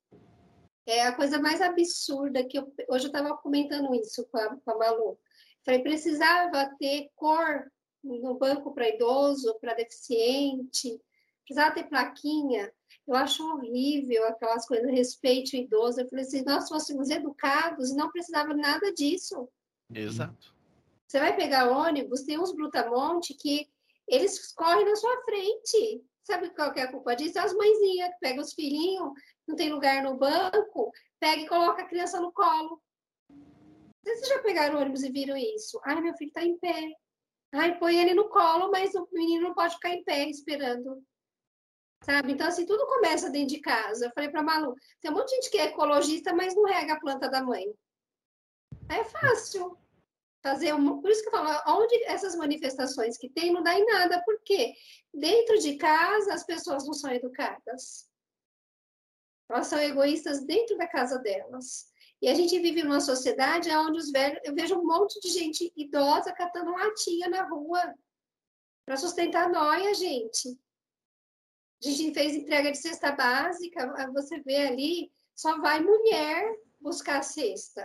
É 0.86 1.04
a 1.04 1.16
coisa 1.16 1.40
mais 1.40 1.62
absurda 1.62 2.44
que 2.44 2.58
eu, 2.58 2.74
hoje 2.90 3.06
eu 3.06 3.12
estava 3.12 3.36
comentando 3.38 3.94
isso 3.96 4.26
com 4.28 4.38
a, 4.38 4.56
com 4.58 4.72
a 4.72 4.78
Malu. 4.78 5.20
Falei, 5.64 5.82
precisava 5.82 6.76
ter 6.78 7.10
cor 7.16 7.72
no 8.04 8.36
banco 8.36 8.74
para 8.74 8.90
idoso, 8.90 9.58
para 9.60 9.76
deficiente, 9.76 11.00
precisava 11.44 11.76
ter 11.76 11.88
plaquinha. 11.88 12.72
Eu 13.08 13.16
acho 13.16 13.44
horrível 13.44 14.26
aquelas 14.28 14.66
coisas, 14.66 14.90
respeite 14.90 15.58
o 15.58 15.60
idoso. 15.60 16.02
Eu 16.02 16.08
falei, 16.08 16.26
se 16.26 16.44
nós 16.46 16.70
fôssemos 16.70 17.10
educados, 17.10 17.96
não 17.96 18.12
precisava 18.12 18.54
nada 18.54 18.94
disso. 18.94 19.50
Exato. 19.94 20.56
Você 21.08 21.20
vai 21.20 21.36
pegar 21.36 21.70
ônibus, 21.70 22.24
tem 22.24 22.40
uns 22.40 22.54
brutamonte 22.54 23.34
que 23.34 23.68
eles 24.08 24.54
correm 24.54 24.86
na 24.86 24.96
sua 24.96 25.24
frente. 25.24 26.04
Sabe 26.24 26.50
qual 26.52 26.72
que 26.72 26.80
é 26.80 26.84
a 26.84 26.92
culpa 26.92 27.16
disso? 27.16 27.40
As 27.40 27.54
mãezinhas 27.54 28.10
que 28.10 28.20
pegam 28.22 28.42
os 28.42 28.54
filhinhos, 28.54 29.12
não 29.48 29.56
tem 29.56 29.72
lugar 29.72 30.04
no 30.04 30.16
banco, 30.16 30.92
pega 31.20 31.42
e 31.42 31.48
coloca 31.48 31.82
a 31.82 31.88
criança 31.88 32.22
no 32.22 32.32
colo. 32.32 32.82
Vocês 34.04 34.28
já 34.28 34.40
pegaram 34.40 34.80
ônibus 34.80 35.04
e 35.04 35.12
viram 35.12 35.36
isso? 35.36 35.80
Ai, 35.84 36.00
meu 36.02 36.14
filho 36.16 36.30
está 36.30 36.44
em 36.44 36.58
pé. 36.58 36.94
Ai, 37.54 37.78
põe 37.78 37.98
ele 37.98 38.14
no 38.14 38.30
colo, 38.30 38.72
mas 38.72 38.96
o 38.96 39.08
menino 39.12 39.50
não 39.50 39.54
pode 39.54 39.76
ficar 39.76 39.90
em 39.90 40.04
pé 40.04 40.30
esperando. 40.30 41.04
Sabe? 42.04 42.32
Então, 42.32 42.48
assim, 42.48 42.66
tudo 42.66 42.88
começa 42.88 43.30
dentro 43.30 43.56
de 43.56 43.62
casa. 43.62 44.06
Eu 44.06 44.12
falei 44.12 44.30
para 44.30 44.42
Malu, 44.42 44.76
tem 45.00 45.12
um 45.12 45.14
monte 45.14 45.30
de 45.30 45.36
gente 45.36 45.52
que 45.52 45.58
é 45.58 45.66
ecologista, 45.66 46.34
mas 46.34 46.56
não 46.56 46.66
rega 46.66 46.94
a 46.94 47.00
planta 47.00 47.30
da 47.30 47.44
mãe. 47.44 47.66
É 48.90 49.04
fácil. 49.04 49.78
fazer 50.44 50.74
uma. 50.74 51.00
Por 51.00 51.12
isso 51.12 51.22
que 51.22 51.28
eu 51.28 51.32
falo, 51.32 51.80
onde 51.80 52.04
essas 52.06 52.36
manifestações 52.36 53.18
que 53.18 53.30
tem 53.30 53.54
não 53.54 53.62
dá 53.62 53.78
em 53.78 53.86
nada, 53.86 54.22
porque 54.26 54.74
dentro 55.14 55.60
de 55.60 55.78
casa 55.78 56.34
as 56.34 56.44
pessoas 56.44 56.86
não 56.86 56.94
são 56.94 57.12
educadas. 57.12 58.10
Elas 59.48 59.68
são 59.68 59.80
egoístas 59.80 60.44
dentro 60.46 60.78
da 60.78 60.88
casa 60.88 61.20
delas. 61.20 61.92
E 62.22 62.30
a 62.30 62.34
gente 62.34 62.58
vive 62.60 62.84
numa 62.84 63.02
sociedade 63.02 63.70
onde 63.72 64.00
os 64.00 64.12
velhos. 64.12 64.40
Eu 64.44 64.56
vejo 64.56 64.76
um 64.76 64.86
monte 64.86 65.20
de 65.20 65.30
gente 65.30 65.72
idosa 65.76 66.32
catando 66.34 66.72
latinha 66.72 67.30
na 67.30 67.44
rua 67.44 67.94
para 68.86 68.98
sustentar 68.98 69.46
a 69.46 69.50
noia, 69.50 69.94
gente. 69.94 70.58
A 71.84 71.88
gente 71.88 72.14
fez 72.14 72.36
entrega 72.36 72.72
de 72.72 72.78
cesta 72.78 73.12
básica, 73.12 74.12
você 74.14 74.40
vê 74.42 74.68
ali, 74.68 75.12
só 75.36 75.60
vai 75.60 75.82
mulher 75.82 76.60
buscar 76.80 77.20
a 77.20 77.24
cesta. 77.24 77.82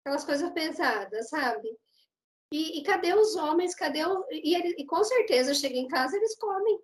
Aquelas 0.00 0.24
coisas 0.24 0.50
pesadas, 0.52 1.28
sabe? 1.28 1.68
E, 2.52 2.78
e 2.78 2.82
cadê 2.82 3.14
os 3.14 3.36
homens? 3.36 3.74
Cadê 3.74 4.04
o... 4.04 4.26
e, 4.30 4.54
ele, 4.54 4.74
e 4.78 4.86
com 4.86 5.02
certeza 5.02 5.54
chega 5.54 5.76
em 5.76 5.88
casa 5.88 6.16
eles 6.16 6.36
comem. 6.36 6.80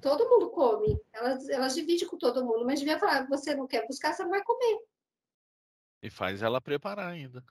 Todo 0.00 0.28
mundo 0.28 0.50
come. 0.50 1.00
Elas, 1.12 1.48
elas 1.48 1.74
dividem 1.74 2.08
com 2.08 2.16
todo 2.16 2.44
mundo, 2.44 2.64
mas 2.64 2.78
devia 2.78 2.98
falar: 2.98 3.28
você 3.28 3.54
não 3.54 3.66
quer 3.66 3.86
buscar, 3.86 4.14
você 4.14 4.22
não 4.22 4.30
vai 4.30 4.42
comer. 4.42 4.80
E 6.02 6.08
faz 6.08 6.42
ela 6.42 6.60
preparar 6.60 7.12
ainda. 7.12 7.44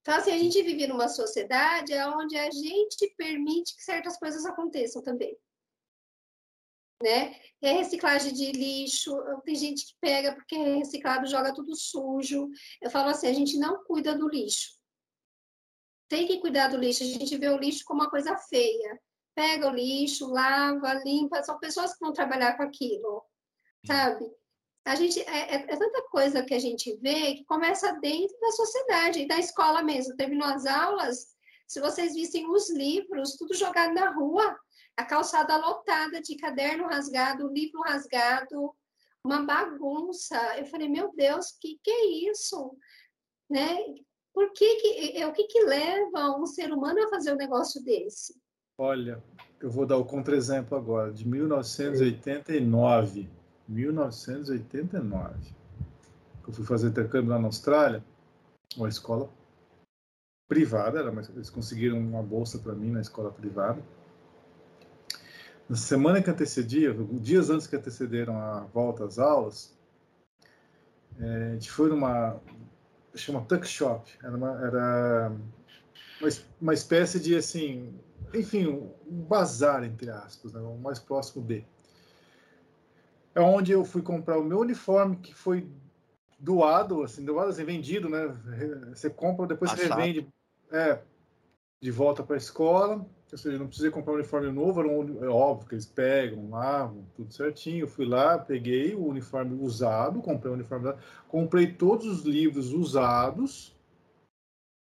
Então, 0.00 0.14
assim, 0.14 0.32
a 0.32 0.38
gente 0.38 0.62
vive 0.62 0.86
numa 0.86 1.08
sociedade 1.08 1.92
onde 2.16 2.36
a 2.36 2.50
gente 2.50 3.14
permite 3.16 3.76
que 3.76 3.82
certas 3.82 4.18
coisas 4.18 4.44
aconteçam 4.44 5.02
também. 5.02 5.36
Né? 7.02 7.40
É 7.60 7.72
reciclagem 7.72 8.32
de 8.32 8.52
lixo, 8.52 9.12
tem 9.44 9.54
gente 9.56 9.86
que 9.86 9.94
pega 10.00 10.34
porque 10.34 10.54
é 10.54 10.76
reciclado, 10.76 11.26
joga 11.26 11.54
tudo 11.54 11.74
sujo. 11.76 12.48
Eu 12.80 12.90
falo 12.90 13.10
assim, 13.10 13.26
a 13.26 13.32
gente 13.32 13.58
não 13.58 13.82
cuida 13.84 14.16
do 14.16 14.28
lixo. 14.28 14.78
Tem 16.08 16.26
que 16.26 16.40
cuidar 16.40 16.68
do 16.68 16.76
lixo, 16.76 17.02
a 17.02 17.06
gente 17.06 17.36
vê 17.38 17.48
o 17.48 17.58
lixo 17.58 17.84
como 17.84 18.02
uma 18.02 18.10
coisa 18.10 18.36
feia 18.36 19.00
pega 19.34 19.68
o 19.68 19.74
lixo, 19.74 20.28
lava, 20.28 20.94
limpa, 20.94 21.42
são 21.42 21.58
pessoas 21.58 21.92
que 21.94 22.00
vão 22.00 22.12
trabalhar 22.12 22.56
com 22.56 22.62
aquilo, 22.62 23.24
sabe? 23.86 24.30
A 24.84 24.96
gente 24.96 25.20
é, 25.20 25.54
é, 25.54 25.56
é, 25.68 25.76
tanta 25.76 26.02
coisa 26.10 26.44
que 26.44 26.54
a 26.54 26.58
gente 26.58 26.96
vê 26.96 27.34
que 27.34 27.44
começa 27.44 27.92
dentro 28.00 28.36
da 28.40 28.50
sociedade, 28.50 29.28
da 29.28 29.38
escola 29.38 29.82
mesmo. 29.82 30.16
Terminou 30.16 30.48
as 30.48 30.66
aulas, 30.66 31.28
se 31.68 31.80
vocês 31.80 32.14
vissem 32.14 32.50
os 32.50 32.68
livros, 32.70 33.36
tudo 33.36 33.54
jogado 33.54 33.94
na 33.94 34.10
rua, 34.10 34.58
a 34.96 35.04
calçada 35.04 35.56
lotada 35.56 36.20
de 36.20 36.36
caderno 36.36 36.86
rasgado, 36.86 37.52
livro 37.52 37.80
rasgado, 37.82 38.74
uma 39.24 39.42
bagunça. 39.42 40.36
Eu 40.58 40.66
falei, 40.66 40.88
meu 40.88 41.12
Deus, 41.14 41.56
que 41.60 41.78
que 41.82 41.90
é 41.90 42.06
isso? 42.30 42.76
Né? 43.48 43.78
Por 44.34 44.52
que 44.52 44.76
que, 44.76 45.18
é, 45.18 45.26
o 45.26 45.32
que 45.32 45.44
que 45.44 45.64
leva 45.64 46.36
um 46.36 46.46
ser 46.46 46.72
humano 46.72 47.04
a 47.04 47.10
fazer 47.10 47.32
um 47.32 47.36
negócio 47.36 47.82
desse? 47.84 48.34
Olha, 48.76 49.22
eu 49.60 49.70
vou 49.70 49.86
dar 49.86 49.98
o 49.98 50.04
contra-exemplo 50.04 50.76
agora, 50.76 51.12
de 51.12 51.28
1989. 51.28 53.30
1989. 53.72 55.34
Eu 56.46 56.52
fui 56.52 56.64
fazer 56.64 56.88
intercâmbio 56.88 57.30
lá 57.30 57.38
na 57.38 57.46
Austrália, 57.46 58.04
uma 58.76 58.88
escola 58.88 59.30
privada, 60.48 61.00
eles 61.34 61.48
conseguiram 61.48 61.98
uma 61.98 62.22
bolsa 62.22 62.58
para 62.58 62.74
mim 62.74 62.90
na 62.90 63.00
escola 63.00 63.30
privada. 63.30 63.82
Na 65.68 65.76
semana 65.76 66.20
que 66.20 66.28
antecedia, 66.28 66.94
dias 67.12 67.48
antes 67.48 67.66
que 67.66 67.76
antecederam 67.76 68.36
a 68.36 68.60
volta 68.60 69.04
às 69.04 69.18
aulas, 69.18 69.74
é, 71.18 71.50
a 71.50 71.52
gente 71.54 71.70
foi 71.70 71.88
numa 71.88 72.38
chama 73.14 73.42
tuck 73.42 73.66
shop, 73.66 74.10
era 74.22 74.36
uma, 74.36 74.66
era 74.66 75.32
uma, 76.20 76.28
uma 76.60 76.74
espécie 76.74 77.20
de 77.20 77.36
assim 77.36 77.94
enfim, 78.34 78.66
um 78.66 79.22
bazar, 79.22 79.84
entre 79.84 80.10
aspas, 80.10 80.52
né, 80.52 80.60
o 80.60 80.76
mais 80.76 80.98
próximo 80.98 81.44
de. 81.44 81.64
É 83.34 83.40
onde 83.40 83.72
eu 83.72 83.84
fui 83.84 84.02
comprar 84.02 84.38
o 84.38 84.44
meu 84.44 84.60
uniforme, 84.60 85.16
que 85.16 85.34
foi 85.34 85.66
doado, 86.38 87.02
assim, 87.02 87.24
doado, 87.24 87.50
assim, 87.50 87.64
vendido, 87.64 88.08
né? 88.08 88.28
Você 88.92 89.08
compra, 89.08 89.46
depois 89.46 89.70
você 89.70 89.86
revende 89.86 90.28
é, 90.70 91.00
de 91.80 91.90
volta 91.90 92.22
para 92.22 92.36
a 92.36 92.38
escola. 92.38 93.06
Ou 93.30 93.38
seja, 93.38 93.58
não 93.58 93.66
precisei 93.66 93.90
comprar 93.90 94.12
um 94.12 94.16
uniforme 94.16 94.52
novo, 94.52 94.80
era 94.80 94.88
um, 94.90 95.24
é 95.24 95.28
óbvio 95.28 95.66
que 95.66 95.74
eles 95.74 95.86
pegam, 95.86 96.50
lavam, 96.50 97.06
tudo 97.16 97.32
certinho. 97.32 97.84
Eu 97.84 97.88
fui 97.88 98.04
lá, 98.04 98.38
peguei 98.38 98.94
o 98.94 99.06
uniforme 99.06 99.54
usado, 99.54 100.20
comprei 100.20 100.50
o 100.50 100.54
uniforme 100.54 100.88
usado, 100.88 101.02
comprei 101.28 101.72
todos 101.72 102.06
os 102.06 102.24
livros 102.24 102.74
usados, 102.74 103.74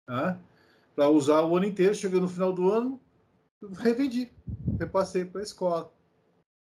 né? 0.07 0.39
Para 0.95 1.09
usar 1.09 1.43
o 1.43 1.57
ano 1.57 1.65
inteiro. 1.65 1.95
Cheguei 1.95 2.21
no 2.21 2.29
final 2.29 2.53
do 2.53 2.71
ano, 2.71 3.01
revendi, 3.79 4.31
repassei 4.79 5.25
para 5.25 5.41
a 5.41 5.45
escola, 5.45 5.91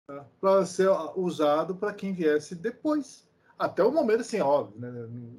tá? 0.08 0.26
para 0.40 0.66
ser 0.66 0.90
usado 1.16 1.76
para 1.76 1.94
quem 1.94 2.14
viesse 2.14 2.56
depois. 2.56 3.30
Até 3.58 3.84
o 3.84 3.92
momento, 3.92 4.22
assim, 4.22 4.40
óbvio, 4.40 4.80
né? 4.80 4.90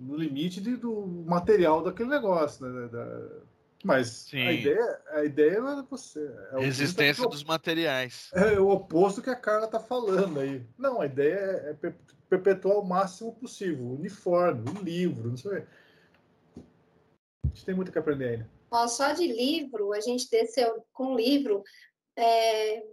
no 0.01 0.16
limite 0.16 0.61
de, 0.61 0.77
do 0.77 1.07
material 1.27 1.83
daquele 1.83 2.09
negócio. 2.09 2.64
Né? 2.64 2.88
Da, 2.88 3.42
mas 3.85 4.09
Sim. 4.31 4.46
a 4.46 4.53
ideia, 4.53 5.01
a 5.11 5.25
ideia 5.25 5.57
é 5.57 5.83
você. 5.90 6.33
É 6.53 6.61
Resistência 6.61 7.29
dos 7.29 7.42
materiais. 7.42 8.31
É 8.33 8.61
o 8.61 8.68
oposto 8.68 9.20
que 9.20 9.31
a 9.31 9.35
Carla 9.37 9.66
está 9.66 9.81
falando 9.81 10.38
aí. 10.38 10.64
Não, 10.79 11.01
a 11.01 11.07
ideia 11.07 11.35
é, 11.35 11.77
é 11.87 11.92
perpetuar 12.29 12.79
o 12.79 12.85
máximo 12.85 13.35
possível. 13.35 13.87
Uniforme, 13.87 14.70
um 14.70 14.83
livro, 14.83 15.31
não 15.31 15.37
sei. 15.37 15.64
A 16.57 17.48
gente 17.48 17.64
tem 17.64 17.75
muito 17.75 17.90
que 17.90 17.98
aprender 17.98 18.29
ainda. 18.29 18.51
Ó, 18.70 18.87
só 18.87 19.12
de 19.12 19.27
livro, 19.27 19.92
a 19.92 20.01
gente 20.01 20.31
desceu 20.31 20.87
com 20.92 21.16
livro, 21.16 21.62
é, 22.16 22.85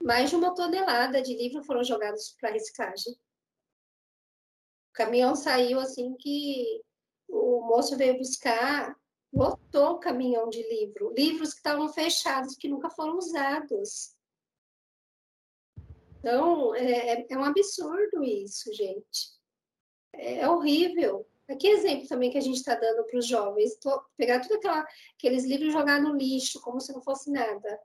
mais 0.00 0.30
de 0.30 0.36
uma 0.36 0.54
tonelada 0.54 1.22
de 1.22 1.34
livro 1.34 1.62
foram 1.64 1.82
jogados 1.84 2.34
para 2.40 2.50
reciclagem. 2.50 3.12
O 3.12 4.92
caminhão 4.92 5.34
saiu 5.34 5.80
assim 5.80 6.14
que 6.16 6.82
o 7.28 7.62
moço 7.62 7.96
veio 7.96 8.18
buscar, 8.18 8.96
lotou 9.32 9.92
o 9.92 9.98
caminhão 9.98 10.48
de 10.48 10.62
livro, 10.68 11.12
livros 11.16 11.50
que 11.50 11.58
estavam 11.58 11.88
fechados, 11.88 12.56
que 12.56 12.68
nunca 12.68 12.88
foram 12.90 13.18
usados. 13.18 14.14
Então, 16.18 16.74
é, 16.74 17.26
é 17.28 17.38
um 17.38 17.44
absurdo 17.44 18.24
isso, 18.24 18.72
gente. 18.72 19.34
É, 20.12 20.38
é 20.40 20.48
horrível. 20.48 21.26
Que 21.58 21.68
exemplo 21.68 22.08
também 22.08 22.30
que 22.30 22.38
a 22.38 22.40
gente 22.40 22.56
está 22.56 22.74
dando 22.74 23.04
para 23.04 23.18
os 23.18 23.26
jovens? 23.26 23.76
Tô, 23.76 24.02
pegar 24.16 24.40
tudo 24.40 24.54
aquela, 24.54 24.86
aqueles 25.18 25.44
livros 25.44 25.68
e 25.68 25.72
jogar 25.72 26.00
no 26.00 26.16
lixo, 26.16 26.60
como 26.62 26.80
se 26.80 26.92
não 26.92 27.02
fosse 27.02 27.30
nada. 27.30 27.80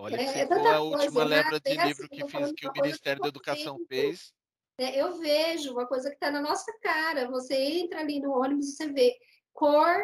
Olha, 0.00 0.16
é, 0.16 0.38
é 0.40 0.72
a 0.72 0.80
última 0.80 1.26
né? 1.26 1.36
leva 1.36 1.60
de 1.60 1.76
livro 1.76 2.06
assim, 2.06 2.08
que, 2.08 2.26
fiz, 2.26 2.52
que 2.52 2.66
o 2.66 2.72
Ministério 2.72 3.20
da 3.20 3.28
Educação 3.28 3.76
tempo. 3.76 3.88
fez. 3.88 4.32
É, 4.78 4.98
eu 4.98 5.18
vejo 5.18 5.72
uma 5.72 5.86
coisa 5.86 6.08
que 6.08 6.14
está 6.14 6.30
na 6.30 6.40
nossa 6.40 6.72
cara. 6.80 7.30
Você 7.30 7.54
entra 7.54 8.00
ali 8.00 8.18
no 8.18 8.32
ônibus 8.32 8.68
e 8.68 8.76
você 8.76 8.90
vê 8.90 9.14
cor, 9.52 10.02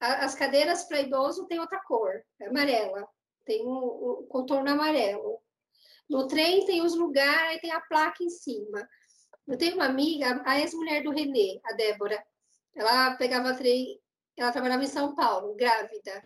a, 0.00 0.24
as 0.24 0.34
cadeiras 0.34 0.82
para 0.84 1.02
idoso 1.02 1.46
tem 1.46 1.60
outra 1.60 1.80
cor, 1.86 2.20
é 2.40 2.48
amarela, 2.48 3.08
tem 3.44 3.64
o 3.64 3.70
um, 3.70 4.24
um 4.24 4.26
contorno 4.26 4.70
amarelo. 4.70 5.38
No 6.10 6.26
trem 6.26 6.66
tem 6.66 6.82
os 6.82 6.96
lugares, 6.96 7.60
tem 7.60 7.70
a 7.70 7.80
placa 7.80 8.24
em 8.24 8.30
cima. 8.30 8.88
Eu 9.46 9.56
tenho 9.56 9.76
uma 9.76 9.84
amiga, 9.84 10.42
a 10.44 10.58
ex-mulher 10.58 11.04
do 11.04 11.10
Renê, 11.10 11.60
a 11.64 11.74
Débora. 11.74 12.20
Ela 12.74 13.14
pegava 13.14 13.54
trem, 13.54 14.00
ela 14.36 14.50
trabalhava 14.50 14.82
em 14.82 14.88
São 14.88 15.14
Paulo, 15.14 15.54
grávida. 15.54 16.24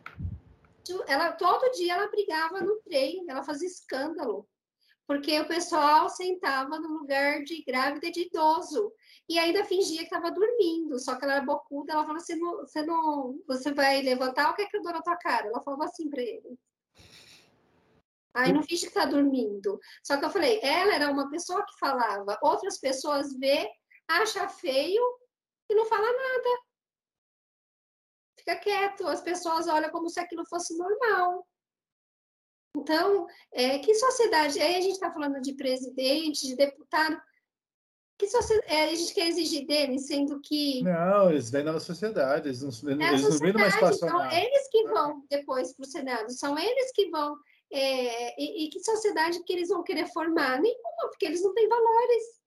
Ela 1.06 1.32
todo 1.32 1.70
dia 1.72 1.94
ela 1.94 2.08
brigava 2.08 2.60
no 2.60 2.80
trem, 2.82 3.24
ela 3.28 3.42
fazia 3.42 3.68
escândalo, 3.68 4.48
porque 5.06 5.38
o 5.40 5.46
pessoal 5.46 6.08
sentava 6.08 6.78
no 6.78 6.88
lugar 6.88 7.42
de 7.44 7.62
grávida 7.62 8.10
de 8.10 8.22
idoso 8.22 8.92
e 9.28 9.38
ainda 9.38 9.64
fingia 9.64 9.98
que 9.98 10.04
estava 10.04 10.30
dormindo, 10.30 10.98
só 10.98 11.14
que 11.16 11.24
ela 11.24 11.34
era 11.34 11.44
bocuda, 11.44 11.92
ela 11.92 12.02
falava 12.02 12.18
assim, 12.18 12.38
você 12.38 12.82
não, 12.82 13.40
você 13.46 13.72
vai 13.72 14.02
levantar 14.02 14.48
ou 14.48 14.54
quer 14.54 14.66
que 14.68 14.76
eu 14.76 14.82
dou 14.82 14.92
na 14.92 15.02
tua 15.02 15.16
cara? 15.16 15.46
Ela 15.46 15.62
falava 15.62 15.84
assim 15.84 16.08
para 16.08 16.22
ele. 16.22 16.58
Aí 18.34 18.52
não 18.52 18.62
finge 18.62 18.82
que 18.82 18.88
está 18.88 19.04
dormindo. 19.04 19.78
Só 20.02 20.16
que 20.16 20.24
eu 20.24 20.30
falei, 20.30 20.58
ela 20.62 20.94
era 20.94 21.10
uma 21.10 21.30
pessoa 21.30 21.64
que 21.64 21.78
falava, 21.78 22.38
outras 22.42 22.78
pessoas 22.78 23.36
vê, 23.38 23.70
acha 24.08 24.48
feio 24.48 25.02
e 25.68 25.74
não 25.74 25.84
fala 25.84 26.06
nada. 26.06 26.60
Fica 28.42 28.56
quieto, 28.56 29.06
as 29.06 29.20
pessoas 29.20 29.68
olham 29.68 29.90
como 29.90 30.10
se 30.10 30.18
aquilo 30.18 30.44
fosse 30.46 30.76
normal. 30.76 31.46
Então, 32.76 33.26
é, 33.52 33.78
que 33.78 33.94
sociedade? 33.94 34.60
Aí 34.60 34.76
a 34.76 34.80
gente 34.80 34.94
está 34.94 35.12
falando 35.12 35.40
de 35.40 35.54
presidente, 35.54 36.46
de 36.46 36.56
deputado. 36.56 37.20
Que 38.18 38.26
sociedade, 38.26 38.72
é, 38.72 38.84
a 38.84 38.94
gente 38.94 39.14
quer 39.14 39.28
exigir 39.28 39.66
deles, 39.66 40.06
sendo 40.06 40.40
que. 40.40 40.82
Não, 40.82 41.30
eles 41.30 41.50
vêm 41.50 41.62
na 41.62 41.78
sociedade, 41.78 42.48
eles 42.48 42.62
não, 42.62 42.90
é 42.90 43.08
eles 43.08 43.22
não 43.22 43.38
vêm 43.38 43.52
numa 43.52 43.68
espaço. 43.68 43.98
São 44.00 44.32
eles 44.32 44.68
que 44.68 44.84
vão 44.88 45.24
depois 45.30 45.72
para 45.74 45.84
o 45.84 45.88
Senado, 45.88 46.32
são 46.32 46.58
eles 46.58 46.90
que 46.92 47.10
vão 47.10 47.36
é, 47.70 48.42
e, 48.42 48.64
e, 48.64 48.68
que 48.68 48.80
sociedade 48.80 49.42
que 49.44 49.52
eles 49.52 49.68
vão 49.68 49.82
querer 49.82 50.06
formar? 50.12 50.60
Nenhuma, 50.60 51.08
porque 51.08 51.24
eles 51.24 51.42
não 51.42 51.54
têm 51.54 51.68
valores. 51.68 52.42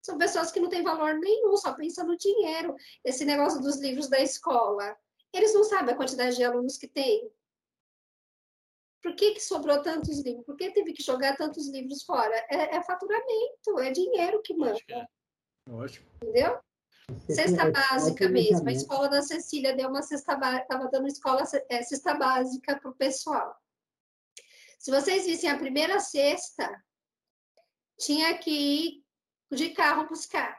São 0.00 0.18
pessoas 0.18 0.52
que 0.52 0.60
não 0.60 0.68
têm 0.68 0.82
valor 0.82 1.14
nenhum, 1.14 1.56
só 1.56 1.72
pensam 1.72 2.06
no 2.06 2.16
dinheiro. 2.16 2.74
Esse 3.04 3.24
negócio 3.24 3.60
dos 3.60 3.80
livros 3.80 4.08
da 4.08 4.20
escola. 4.20 4.96
Eles 5.32 5.54
não 5.54 5.64
sabem 5.64 5.94
a 5.94 5.96
quantidade 5.96 6.36
de 6.36 6.44
alunos 6.44 6.76
que 6.76 6.86
tem. 6.86 7.30
Por 9.02 9.16
que, 9.16 9.32
que 9.32 9.40
sobrou 9.40 9.82
tantos 9.82 10.20
livros? 10.22 10.44
Por 10.44 10.56
que 10.56 10.70
teve 10.70 10.92
que 10.92 11.02
jogar 11.02 11.36
tantos 11.36 11.68
livros 11.68 12.04
fora? 12.04 12.34
É, 12.48 12.76
é 12.76 12.82
faturamento, 12.84 13.80
é 13.80 13.90
dinheiro 13.90 14.40
que 14.42 14.54
manda. 14.54 15.08
Lógico. 15.68 16.06
Entendeu? 16.22 16.60
Cesta 17.28 17.70
básica 17.70 18.28
mesmo. 18.28 18.68
A 18.68 18.72
escola 18.72 19.08
da 19.08 19.22
Cecília 19.22 19.74
deu 19.74 19.88
uma 19.88 20.02
cesta 20.02 20.36
básica, 20.36 20.62
estava 20.62 20.88
dando 20.88 21.08
escola, 21.08 21.42
é, 21.68 21.82
cesta 21.82 22.14
básica 22.14 22.78
para 22.78 22.90
o 22.90 22.94
pessoal. 22.94 23.56
Se 24.78 24.90
vocês 24.90 25.26
vissem 25.26 25.50
a 25.50 25.58
primeira 25.58 25.98
cesta, 26.00 26.84
tinha 27.98 28.36
que 28.38 28.50
ir 28.50 29.04
de 29.50 29.70
carro 29.70 30.08
buscar, 30.08 30.58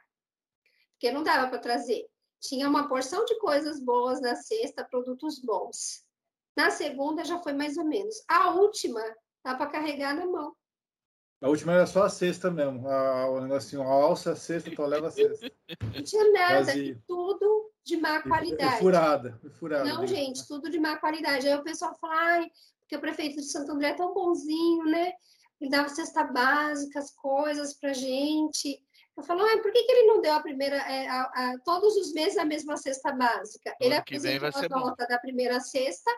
porque 0.91 1.11
não 1.11 1.23
dava 1.23 1.49
para 1.49 1.59
trazer. 1.59 2.07
Tinha 2.43 2.67
uma 2.67 2.89
porção 2.89 3.23
de 3.23 3.39
coisas 3.39 3.79
boas 3.79 4.19
na 4.19 4.35
sexta, 4.35 4.83
produtos 4.83 5.39
bons. 5.39 6.03
Na 6.57 6.69
segunda 6.69 7.23
já 7.23 7.39
foi 7.39 7.53
mais 7.53 7.77
ou 7.77 7.85
menos. 7.85 8.21
A 8.27 8.51
última 8.51 9.01
dá 9.43 9.55
para 9.55 9.69
carregar 9.69 10.13
na 10.13 10.25
mão. 10.25 10.53
A 11.41 11.47
última 11.47 11.73
era 11.73 11.87
só 11.87 12.03
a 12.03 12.09
sexta 12.09 12.51
mesmo. 12.51 12.87
A, 12.87 13.29
o 13.29 13.39
negocinho, 13.39 13.81
a 13.81 13.87
alça, 13.87 14.33
a 14.33 14.35
sexta, 14.35 14.69
então 14.69 14.85
leva 14.85 15.07
a 15.07 15.11
sexta. 15.11 15.49
Não 15.93 16.03
tinha 16.03 16.31
nada, 16.31 16.73
tudo 17.07 17.71
de 17.85 17.95
má 17.97 18.21
qualidade. 18.21 18.75
E, 18.75 18.79
furada, 18.79 19.39
e 19.41 19.49
furada. 19.49 19.85
Não, 19.85 20.05
gente, 20.05 20.45
tudo 20.45 20.69
de 20.69 20.79
má 20.79 20.97
qualidade. 20.97 21.47
Aí 21.47 21.55
o 21.55 21.63
pessoal 21.63 21.95
fala, 21.99 22.13
ai, 22.13 22.51
porque 22.79 22.97
o 22.97 23.01
prefeito 23.01 23.37
de 23.37 23.49
Santo 23.49 23.71
André 23.71 23.89
é 23.89 23.93
tão 23.93 24.13
bonzinho, 24.13 24.85
né? 24.85 25.13
Ele 25.61 25.69
dava 25.69 25.87
cesta 25.87 26.25
básica, 26.25 26.99
as 26.99 27.11
coisas 27.15 27.73
pra 27.73 27.93
gente. 27.93 28.81
Eu 29.15 29.23
falo, 29.23 29.41
ah, 29.41 29.61
por 29.61 29.71
que, 29.71 29.83
que 29.83 29.91
ele 29.91 30.07
não 30.07 30.21
deu 30.21 30.33
a 30.33 30.41
primeira, 30.41 30.77
é, 30.77 31.07
a, 31.07 31.21
a, 31.21 31.59
todos 31.63 31.95
os 31.95 32.13
meses 32.13 32.37
a 32.37 32.45
mesma 32.45 32.75
cesta 32.77 33.11
básica? 33.11 33.75
Ele 33.79 33.95
apresentou 33.95 34.47
a 34.47 34.69
nota 34.69 35.03
bom. 35.03 35.07
da 35.07 35.19
primeira 35.19 35.59
cesta, 35.59 36.09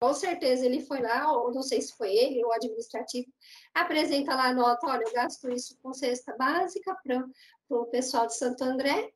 com 0.00 0.12
certeza 0.12 0.66
ele 0.66 0.84
foi 0.84 1.00
lá, 1.00 1.32
ou 1.32 1.54
não 1.54 1.62
sei 1.62 1.80
se 1.80 1.96
foi 1.96 2.12
ele, 2.12 2.44
ou 2.44 2.50
o 2.50 2.52
administrativo, 2.52 3.32
apresenta 3.72 4.34
lá 4.34 4.48
a 4.48 4.52
nota, 4.52 4.86
olha, 4.86 5.04
eu 5.04 5.12
gasto 5.12 5.48
isso 5.48 5.78
com 5.80 5.94
cesta 5.94 6.36
básica 6.36 6.96
para 7.04 7.24
o 7.68 7.86
pessoal 7.86 8.26
de 8.26 8.36
Santo 8.36 8.64
André. 8.64 9.12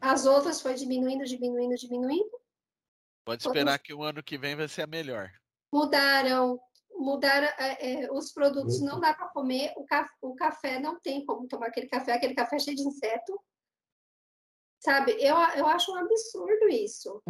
As 0.00 0.24
outras 0.24 0.60
foi 0.60 0.74
diminuindo, 0.74 1.24
diminuindo, 1.24 1.74
diminuindo. 1.76 2.40
Pode 3.24 3.46
esperar 3.46 3.72
Outros... 3.72 3.86
que 3.86 3.94
o 3.94 4.02
ano 4.02 4.22
que 4.22 4.36
vem 4.36 4.54
vai 4.54 4.68
ser 4.68 4.82
a 4.82 4.86
melhor. 4.86 5.30
Mudaram 5.72 6.60
mudar 6.96 7.42
é, 7.58 8.04
é, 8.04 8.12
os 8.12 8.32
produtos, 8.32 8.80
não 8.80 9.00
dá 9.00 9.12
para 9.14 9.28
comer, 9.28 9.72
o, 9.76 9.84
café, 9.84 10.10
o 10.22 10.34
café 10.34 10.78
não 10.78 11.00
tem 11.00 11.24
como 11.24 11.48
tomar 11.48 11.66
aquele 11.66 11.88
café, 11.88 12.12
aquele 12.12 12.34
café 12.34 12.58
cheio 12.58 12.76
de 12.76 12.82
inseto. 12.82 13.38
Sabe, 14.80 15.12
eu, 15.12 15.34
eu 15.56 15.66
acho 15.66 15.92
um 15.92 15.96
absurdo 15.96 16.68
isso. 16.68 17.22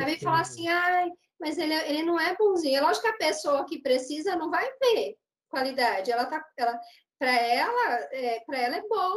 Aí 0.00 0.18
falar 0.18 0.40
assim, 0.40 0.66
ai, 0.68 1.10
mas 1.38 1.56
ele, 1.56 1.72
ele 1.72 2.02
não 2.02 2.18
é 2.18 2.34
bonzinho. 2.36 2.76
É 2.76 2.80
lógico 2.80 3.06
que 3.06 3.12
a 3.12 3.16
pessoa 3.16 3.64
que 3.64 3.80
precisa 3.80 4.34
não 4.34 4.50
vai 4.50 4.68
ver 4.80 5.16
qualidade. 5.48 6.10
Ela 6.10 6.26
tá, 6.26 6.44
ela, 6.56 6.80
para 7.18 7.32
ela, 7.32 7.94
é, 8.10 8.40
para 8.40 8.58
ela 8.58 8.76
é 8.76 8.82
bom, 8.82 9.14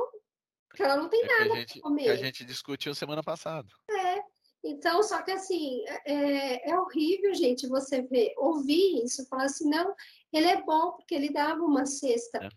porque 0.69 0.83
ela 0.83 0.97
não 0.97 1.09
tem 1.09 1.23
é 1.23 1.27
nada 1.27 1.65
para 1.65 1.81
comer. 1.81 2.03
Que 2.03 2.09
a 2.09 2.15
gente 2.15 2.45
discutiu 2.45 2.93
semana 2.93 3.23
passada. 3.23 3.67
É, 3.89 4.21
então, 4.63 5.01
só 5.03 5.21
que 5.21 5.31
assim, 5.31 5.83
é, 6.05 6.69
é, 6.69 6.79
horrível, 6.79 7.33
gente, 7.33 7.67
você 7.67 8.01
ver, 8.01 8.33
ouvir 8.37 9.03
isso, 9.03 9.25
falar 9.27 9.45
assim, 9.45 9.69
não, 9.69 9.95
ele 10.33 10.47
é 10.47 10.61
bom 10.61 10.91
porque 10.93 11.15
ele 11.15 11.31
dava 11.31 11.63
uma 11.63 11.85
cesta, 11.85 12.39
é. 12.39 12.49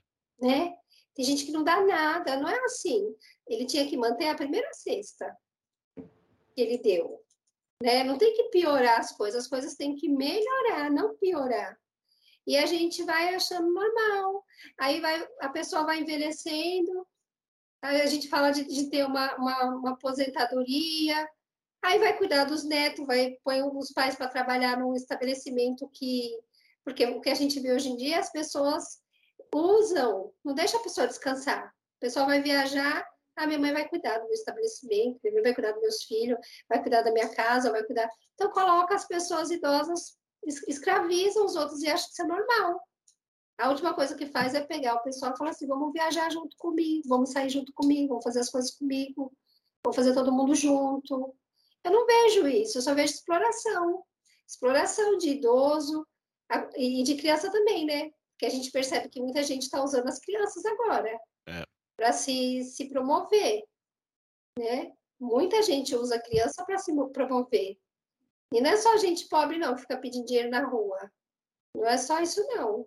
né? 0.44 0.74
Tem 1.14 1.24
gente 1.24 1.44
que 1.44 1.52
não 1.52 1.62
dá 1.62 1.84
nada, 1.84 2.36
não 2.36 2.48
é 2.48 2.58
assim. 2.64 3.14
Ele 3.46 3.66
tinha 3.66 3.86
que 3.86 3.96
manter 3.96 4.28
a 4.28 4.34
primeira 4.34 4.72
cesta 4.72 5.36
que 5.94 6.60
ele 6.60 6.78
deu, 6.78 7.22
né? 7.82 8.02
Não 8.02 8.18
tem 8.18 8.34
que 8.34 8.44
piorar 8.44 8.98
as 8.98 9.12
coisas, 9.12 9.44
as 9.44 9.48
coisas 9.48 9.74
têm 9.74 9.94
que 9.94 10.08
melhorar, 10.08 10.90
não 10.90 11.16
piorar. 11.16 11.78
E 12.46 12.56
a 12.56 12.66
gente 12.66 13.04
vai 13.04 13.34
achando 13.34 13.72
normal. 13.72 14.44
Aí 14.78 15.00
vai, 15.00 15.28
a 15.40 15.48
pessoa 15.50 15.84
vai 15.84 16.00
envelhecendo, 16.00 17.06
aí 17.80 18.00
a 18.00 18.06
gente 18.06 18.28
fala 18.28 18.50
de, 18.50 18.64
de 18.64 18.90
ter 18.90 19.06
uma, 19.06 19.36
uma, 19.36 19.64
uma 19.76 19.90
aposentadoria, 19.92 21.28
Aí 21.82 21.98
vai 21.98 22.16
cuidar 22.16 22.44
dos 22.44 22.64
netos, 22.64 23.06
vai 23.06 23.36
põe 23.44 23.62
os 23.62 23.90
pais 23.92 24.14
para 24.14 24.28
trabalhar 24.28 24.78
num 24.78 24.94
estabelecimento 24.94 25.88
que. 25.92 26.30
Porque 26.84 27.04
o 27.06 27.20
que 27.20 27.30
a 27.30 27.34
gente 27.34 27.60
vê 27.60 27.72
hoje 27.72 27.88
em 27.88 27.96
dia, 27.96 28.18
as 28.18 28.30
pessoas 28.30 29.00
usam, 29.54 30.32
não 30.44 30.54
deixa 30.54 30.76
a 30.76 30.82
pessoa 30.82 31.06
descansar. 31.06 31.68
O 31.68 32.00
pessoal 32.00 32.26
vai 32.26 32.42
viajar, 32.42 33.06
a 33.36 33.46
minha 33.46 33.58
mãe 33.58 33.72
vai 33.72 33.88
cuidar 33.88 34.18
do 34.18 34.24
meu 34.24 34.32
estabelecimento, 34.32 35.20
minha 35.22 35.34
mãe 35.34 35.42
vai 35.42 35.54
cuidar 35.54 35.72
dos 35.72 35.80
meus 35.80 36.02
filhos, 36.02 36.38
vai 36.68 36.80
cuidar 36.80 37.02
da 37.02 37.12
minha 37.12 37.28
casa, 37.28 37.70
vai 37.70 37.82
cuidar. 37.84 38.08
Então, 38.34 38.50
coloca 38.50 38.94
as 38.94 39.06
pessoas 39.06 39.50
idosas, 39.50 40.16
escravizam 40.66 41.44
os 41.44 41.54
outros 41.56 41.82
e 41.82 41.88
acha 41.88 42.06
que 42.06 42.12
isso 42.12 42.22
é 42.22 42.26
normal. 42.26 42.80
A 43.58 43.68
última 43.68 43.94
coisa 43.94 44.16
que 44.16 44.26
faz 44.26 44.54
é 44.54 44.60
pegar 44.60 44.94
o 44.94 45.02
pessoal 45.02 45.32
e 45.32 45.38
falar 45.38 45.50
assim: 45.50 45.66
vamos 45.66 45.92
viajar 45.92 46.30
junto 46.30 46.56
comigo, 46.56 47.08
vamos 47.08 47.30
sair 47.30 47.48
junto 47.48 47.72
comigo, 47.72 48.08
vamos 48.08 48.24
fazer 48.24 48.40
as 48.40 48.50
coisas 48.50 48.72
comigo, 48.72 49.32
vamos 49.84 49.96
fazer 49.96 50.14
todo 50.14 50.32
mundo 50.32 50.54
junto. 50.54 51.34
Eu 51.84 51.90
não 51.90 52.06
vejo 52.06 52.46
isso, 52.48 52.78
eu 52.78 52.82
só 52.82 52.94
vejo 52.94 53.12
exploração. 53.14 54.04
Exploração 54.46 55.16
de 55.18 55.30
idoso 55.30 56.06
e 56.76 57.02
de 57.02 57.16
criança 57.16 57.50
também, 57.50 57.86
né? 57.86 58.10
Que 58.38 58.46
a 58.46 58.50
gente 58.50 58.70
percebe 58.70 59.08
que 59.08 59.20
muita 59.20 59.42
gente 59.42 59.62
está 59.62 59.82
usando 59.82 60.08
as 60.08 60.18
crianças 60.18 60.64
agora 60.64 61.18
é. 61.48 61.64
para 61.96 62.12
se, 62.12 62.62
se 62.64 62.88
promover, 62.88 63.62
né? 64.58 64.92
Muita 65.18 65.62
gente 65.62 65.94
usa 65.94 66.16
a 66.16 66.22
criança 66.22 66.64
para 66.64 66.78
se 66.78 66.92
promover. 67.12 67.78
E 68.52 68.60
não 68.60 68.70
é 68.70 68.76
só 68.76 68.96
gente 68.96 69.28
pobre, 69.28 69.58
não, 69.58 69.74
que 69.74 69.82
fica 69.82 69.96
pedindo 69.96 70.26
dinheiro 70.26 70.50
na 70.50 70.66
rua. 70.66 71.10
Não 71.74 71.86
é 71.86 71.96
só 71.96 72.20
isso, 72.20 72.44
não. 72.48 72.86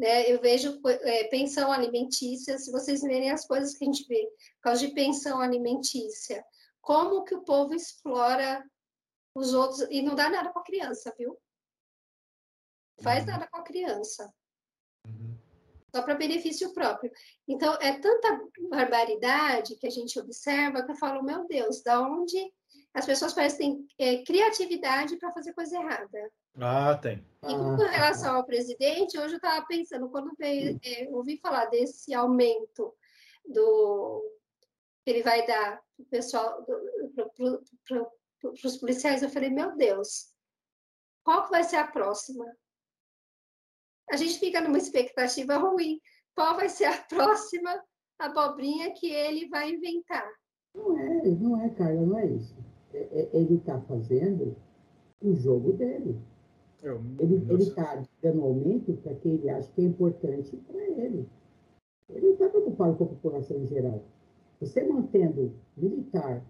Né? 0.00 0.30
Eu 0.30 0.40
vejo 0.40 0.80
é, 0.86 1.24
pensão 1.24 1.72
alimentícia, 1.72 2.58
se 2.58 2.70
vocês 2.70 3.02
verem 3.02 3.30
as 3.30 3.46
coisas 3.46 3.76
que 3.76 3.84
a 3.84 3.86
gente 3.86 4.06
vê, 4.06 4.24
por 4.56 4.62
causa 4.62 4.86
de 4.86 4.94
pensão 4.94 5.40
alimentícia, 5.40 6.44
como 6.80 7.24
que 7.24 7.34
o 7.34 7.42
povo 7.42 7.74
explora 7.74 8.64
os 9.34 9.54
outros 9.54 9.86
e 9.90 10.02
não 10.02 10.14
dá 10.14 10.28
nada 10.28 10.50
para 10.50 10.62
a 10.62 10.64
criança, 10.64 11.14
viu? 11.16 11.38
Não 12.98 13.04
faz 13.04 13.24
uhum. 13.24 13.30
nada 13.30 13.48
com 13.48 13.56
a 13.58 13.62
criança. 13.62 14.32
Uhum. 15.06 15.38
Só 15.94 16.02
para 16.02 16.14
benefício 16.14 16.72
próprio. 16.72 17.10
Então, 17.48 17.74
é 17.80 17.98
tanta 17.98 18.40
barbaridade 18.68 19.76
que 19.76 19.86
a 19.86 19.90
gente 19.90 20.18
observa 20.18 20.84
que 20.84 20.90
eu 20.92 20.96
falo, 20.96 21.22
meu 21.22 21.46
Deus, 21.46 21.82
da 21.82 22.00
onde 22.00 22.52
as 22.94 23.06
pessoas 23.06 23.32
parecem 23.32 23.86
ter 23.96 24.20
é, 24.20 24.24
criatividade 24.24 25.16
para 25.16 25.32
fazer 25.32 25.52
coisa 25.52 25.76
errada. 25.76 26.32
Ah, 26.60 26.96
tem. 26.96 27.24
E 27.42 27.54
com 27.54 27.76
relação 27.76 28.36
ao 28.36 28.44
presidente, 28.44 29.18
hoje 29.18 29.34
eu 29.34 29.36
estava 29.36 29.64
pensando, 29.66 30.08
quando 30.10 30.34
veio, 30.36 30.78
é, 30.84 31.08
ouvi 31.10 31.38
falar 31.38 31.66
desse 31.66 32.12
aumento 32.12 32.92
do 33.44 34.39
que 35.10 35.16
ele 35.16 35.22
vai 35.22 35.44
dar 35.44 35.82
para 35.96 36.02
o 36.02 36.06
pessoal, 36.06 36.64
para 37.84 38.66
os 38.68 38.76
policiais, 38.76 39.22
eu 39.22 39.28
falei, 39.28 39.50
meu 39.50 39.76
Deus, 39.76 40.28
qual 41.24 41.44
que 41.44 41.50
vai 41.50 41.64
ser 41.64 41.76
a 41.76 41.86
próxima? 41.86 42.44
A 44.10 44.16
gente 44.16 44.38
fica 44.38 44.60
numa 44.60 44.78
expectativa 44.78 45.56
ruim. 45.56 46.00
Qual 46.34 46.56
vai 46.56 46.68
ser 46.68 46.84
a 46.84 46.96
próxima 47.08 47.82
abobrinha 48.18 48.94
que 48.94 49.10
ele 49.10 49.48
vai 49.48 49.70
inventar? 49.70 50.28
Não 50.74 50.96
é, 50.96 51.22
não 51.24 51.60
é, 51.60 51.70
Carla, 51.70 52.06
não 52.06 52.18
é 52.18 52.26
isso. 52.26 52.56
É, 52.94 52.98
é, 52.98 53.30
ele 53.32 53.56
está 53.56 53.80
fazendo 53.80 54.56
o 55.20 55.34
jogo 55.34 55.72
dele. 55.72 56.16
Eu, 56.82 57.02
ele 57.18 57.62
está 57.62 58.02
dando 58.22 58.42
aumento 58.42 58.94
para 59.02 59.14
que 59.16 59.28
ele 59.28 59.50
acha 59.50 59.70
que 59.72 59.82
é 59.82 59.84
importante 59.84 60.56
para 60.56 60.80
ele. 60.80 61.28
Ele 62.08 62.26
não 62.26 62.32
está 62.32 62.48
preocupado 62.48 62.96
com 62.96 63.04
a 63.04 63.08
população 63.08 63.58
em 63.58 63.66
geral. 63.66 64.02
Você 64.60 64.84
mantendo 64.84 65.52
militar, 65.76 66.44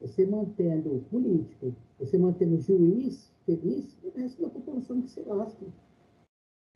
você 0.00 0.26
mantendo 0.26 1.04
político, 1.10 1.74
você 1.98 2.18
mantendo 2.18 2.60
juiz 2.60 3.32
feliz, 3.46 3.96
o 4.02 4.10
resto 4.10 4.42
da 4.42 4.48
população 4.48 5.00
que 5.00 5.08
se 5.08 5.20
lasca. 5.22 5.64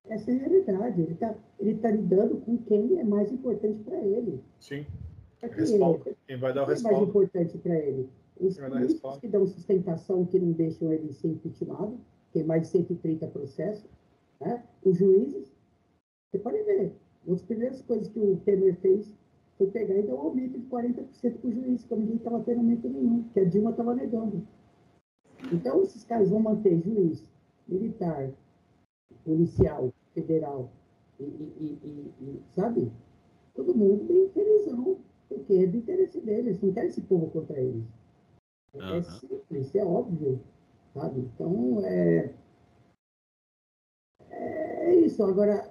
Essa 0.09 0.31
é 0.31 0.35
a 0.35 0.39
realidade. 0.39 1.03
Ele 1.03 1.13
está 1.13 1.35
ele 1.59 1.75
tá 1.79 1.91
lidando 1.91 2.37
com 2.43 2.57
quem 2.59 2.99
é 2.99 3.05
mais 3.05 3.33
importante 3.33 3.83
para 3.83 3.99
ele. 3.99 4.41
Sim. 4.61 4.87
Respaldo. 5.43 6.03
Ele, 6.07 6.17
quem 6.27 6.39
vai 6.39 6.55
dar 6.55 6.63
o 6.63 6.67
respaldo. 6.67 6.97
é 6.97 7.01
mais 7.01 7.09
importante 7.09 7.59
para 7.59 7.77
ele? 7.77 8.09
Os 8.39 8.59
políticos 8.59 9.19
que 9.19 9.29
dão 9.29 9.47
sustentação, 9.47 10.25
que 10.27 10.39
não 10.39 10.53
deixam 10.53 10.93
ele 10.93 11.13
ser 11.13 11.29
impeachment, 11.29 11.99
tem 12.33 12.45
mais 12.45 12.63
de 12.63 12.69
130 12.69 13.27
processos. 13.29 13.91
Né? 14.41 14.63
Os 14.85 14.97
juízes, 14.97 15.53
você 16.31 16.39
pode 16.39 16.63
ver, 16.63 16.93
uma 17.27 17.35
das 17.35 17.43
primeiras 17.43 17.83
coisas 17.83 18.09
que 18.09 18.19
o 18.19 18.37
Temer 18.45 18.77
fez 18.77 19.13
foi 19.57 19.69
pegar 19.69 19.95
e 19.95 20.03
dar 20.03 20.15
um 20.15 20.21
aumento 20.21 20.59
de 20.59 20.67
40% 20.67 21.41
para 21.41 21.49
o 21.49 21.53
juiz, 21.53 21.85
quando 21.85 22.01
ninguém 22.01 22.17
estava 22.17 22.41
tendo 22.41 22.59
aumento 22.59 22.89
nenhum, 22.89 23.23
que 23.33 23.41
a 23.41 23.45
Dilma 23.45 23.71
estava 23.71 23.95
negando. 23.95 24.47
Então, 25.53 25.83
esses 25.83 26.05
caras 26.05 26.31
vão 26.31 26.41
manter 26.41 26.81
juiz, 26.81 27.25
militar, 27.67 28.31
policial, 29.25 29.93
federal, 30.15 30.71
e, 31.19 31.25
e, 31.25 31.79
e, 31.83 32.25
e 32.25 32.43
sabe? 32.55 32.93
Todo 33.55 33.75
mundo 33.75 34.05
bem 34.05 34.29
felizão. 34.31 34.99
Porque 35.29 35.55
é 35.55 35.67
do 35.67 35.79
interesse 35.79 36.21
deles, 36.21 36.47
eles 36.47 36.63
não 36.63 36.73
querem 36.73 36.89
esse 36.89 37.01
povo 37.03 37.29
contra 37.31 37.59
eles. 37.61 37.85
É, 38.75 39.03
simples, 39.03 39.75
é 39.75 39.85
óbvio, 39.85 40.41
sabe? 40.95 41.21
Então, 41.21 41.85
é, 41.85 42.33
é 44.31 44.95
isso. 44.97 45.23
Agora, 45.25 45.69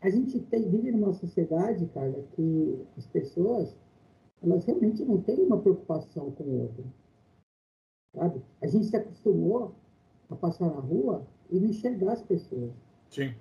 a 0.00 0.10
gente 0.10 0.38
tem, 0.40 0.68
vive 0.68 0.92
numa 0.92 1.12
sociedade, 1.12 1.86
cara, 1.86 2.22
que 2.34 2.86
as 2.96 3.06
pessoas, 3.08 3.76
elas 4.42 4.64
realmente 4.64 5.04
não 5.04 5.20
têm 5.20 5.42
uma 5.42 5.60
preocupação 5.60 6.30
com 6.32 6.44
o 6.44 6.62
outro. 6.62 6.84
Sabe? 8.14 8.40
A 8.62 8.66
gente 8.68 8.86
se 8.86 8.96
acostumou 8.96 9.74
a 10.30 10.36
passar 10.36 10.66
na 10.66 10.80
rua 10.80 11.26
e 11.50 11.58
não 11.58 11.68
enxergar 11.68 12.12
as 12.12 12.22
pessoas. 12.22 12.72
Sim. 13.10 13.34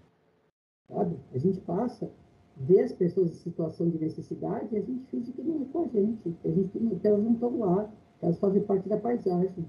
Sabe? 0.89 1.19
A 1.31 1.37
gente 1.37 1.61
passa, 1.61 2.11
vê 2.55 2.81
as 2.81 2.93
pessoas 2.93 3.31
em 3.31 3.35
situação 3.35 3.89
de 3.89 3.99
necessidade 3.99 4.73
e 4.73 4.77
a 4.77 4.81
gente 4.81 5.05
finge 5.05 5.31
que 5.31 5.43
não 5.43 5.61
é 5.61 5.65
com 5.65 5.83
a 5.83 5.87
gente. 5.87 6.35
A 6.43 6.49
gente 6.49 6.69
que 6.69 7.07
elas 7.07 7.23
não 7.23 7.33
estão 7.33 7.59
lá, 7.59 7.93
elas 8.19 8.39
fazem 8.39 8.63
parte 8.63 8.89
da 8.89 8.97
paisagem. 8.97 9.65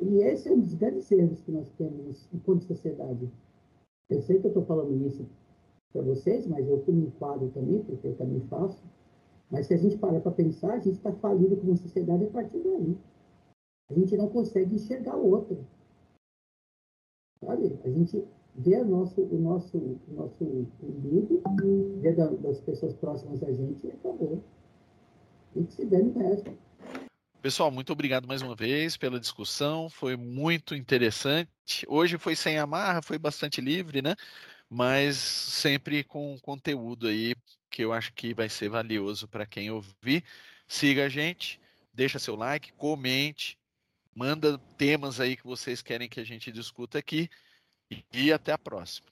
E 0.00 0.18
esse 0.18 0.48
é 0.48 0.52
um 0.52 0.60
dos 0.60 0.74
grandes 0.74 1.10
erros 1.10 1.40
que 1.40 1.50
nós 1.50 1.68
temos 1.70 2.28
enquanto 2.32 2.62
sociedade. 2.62 3.28
Eu 4.08 4.22
sei 4.22 4.38
que 4.38 4.46
eu 4.46 4.50
estou 4.50 4.64
falando 4.64 5.04
isso 5.04 5.26
para 5.92 6.02
vocês, 6.02 6.46
mas 6.46 6.66
eu 6.68 6.82
me 6.88 7.06
enquadro 7.06 7.48
também, 7.50 7.82
porque 7.82 8.06
eu 8.06 8.16
também 8.16 8.40
faço. 8.48 8.82
Mas 9.50 9.66
se 9.66 9.74
a 9.74 9.76
gente 9.76 9.98
parar 9.98 10.20
para 10.20 10.30
pensar, 10.30 10.74
a 10.74 10.78
gente 10.78 10.96
está 10.96 11.12
falido 11.12 11.56
como 11.56 11.76
sociedade 11.76 12.24
a 12.24 12.30
partir 12.30 12.58
daí. 12.58 12.96
A 13.90 13.94
gente 13.94 14.16
não 14.16 14.28
consegue 14.28 14.76
enxergar 14.76 15.16
o 15.16 15.30
outro. 15.30 15.66
Sabe? 17.44 17.76
A 17.84 17.90
gente 17.90 18.24
vê 18.54 18.76
o 18.76 18.84
nosso, 18.84 19.20
o 19.20 19.38
nosso, 19.40 19.76
o 19.76 20.00
nosso 20.14 20.44
umbigo, 20.82 21.42
vê 22.00 22.12
da, 22.12 22.26
das 22.26 22.60
pessoas 22.60 22.94
próximas 22.94 23.42
a 23.42 23.52
gente 23.52 23.86
e 23.86 23.90
acabou. 23.90 24.42
E 25.56 25.64
que 25.64 25.72
se 25.72 25.84
dane 25.84 26.10
o 26.10 26.18
resto. 26.18 26.56
Pessoal, 27.42 27.70
muito 27.70 27.92
obrigado 27.92 28.28
mais 28.28 28.42
uma 28.42 28.54
vez 28.54 28.98
pela 28.98 29.18
discussão, 29.18 29.88
foi 29.88 30.14
muito 30.14 30.74
interessante. 30.74 31.48
Hoje 31.88 32.18
foi 32.18 32.36
sem 32.36 32.58
amarra, 32.58 33.00
foi 33.02 33.18
bastante 33.18 33.62
livre, 33.62 34.02
né? 34.02 34.14
mas 34.70 35.16
sempre 35.16 36.04
com 36.04 36.38
conteúdo 36.38 37.08
aí 37.08 37.34
que 37.68 37.82
eu 37.82 37.92
acho 37.92 38.12
que 38.12 38.32
vai 38.32 38.48
ser 38.48 38.68
valioso 38.68 39.26
para 39.26 39.44
quem 39.44 39.70
ouvir. 39.70 40.24
Siga 40.68 41.06
a 41.06 41.08
gente, 41.08 41.60
deixa 41.92 42.20
seu 42.20 42.36
like, 42.36 42.72
comente, 42.74 43.58
manda 44.14 44.56
temas 44.78 45.18
aí 45.18 45.36
que 45.36 45.44
vocês 45.44 45.82
querem 45.82 46.08
que 46.08 46.20
a 46.20 46.24
gente 46.24 46.52
discuta 46.52 46.98
aqui 46.98 47.28
e 48.12 48.32
até 48.32 48.52
a 48.52 48.58
próxima. 48.58 49.08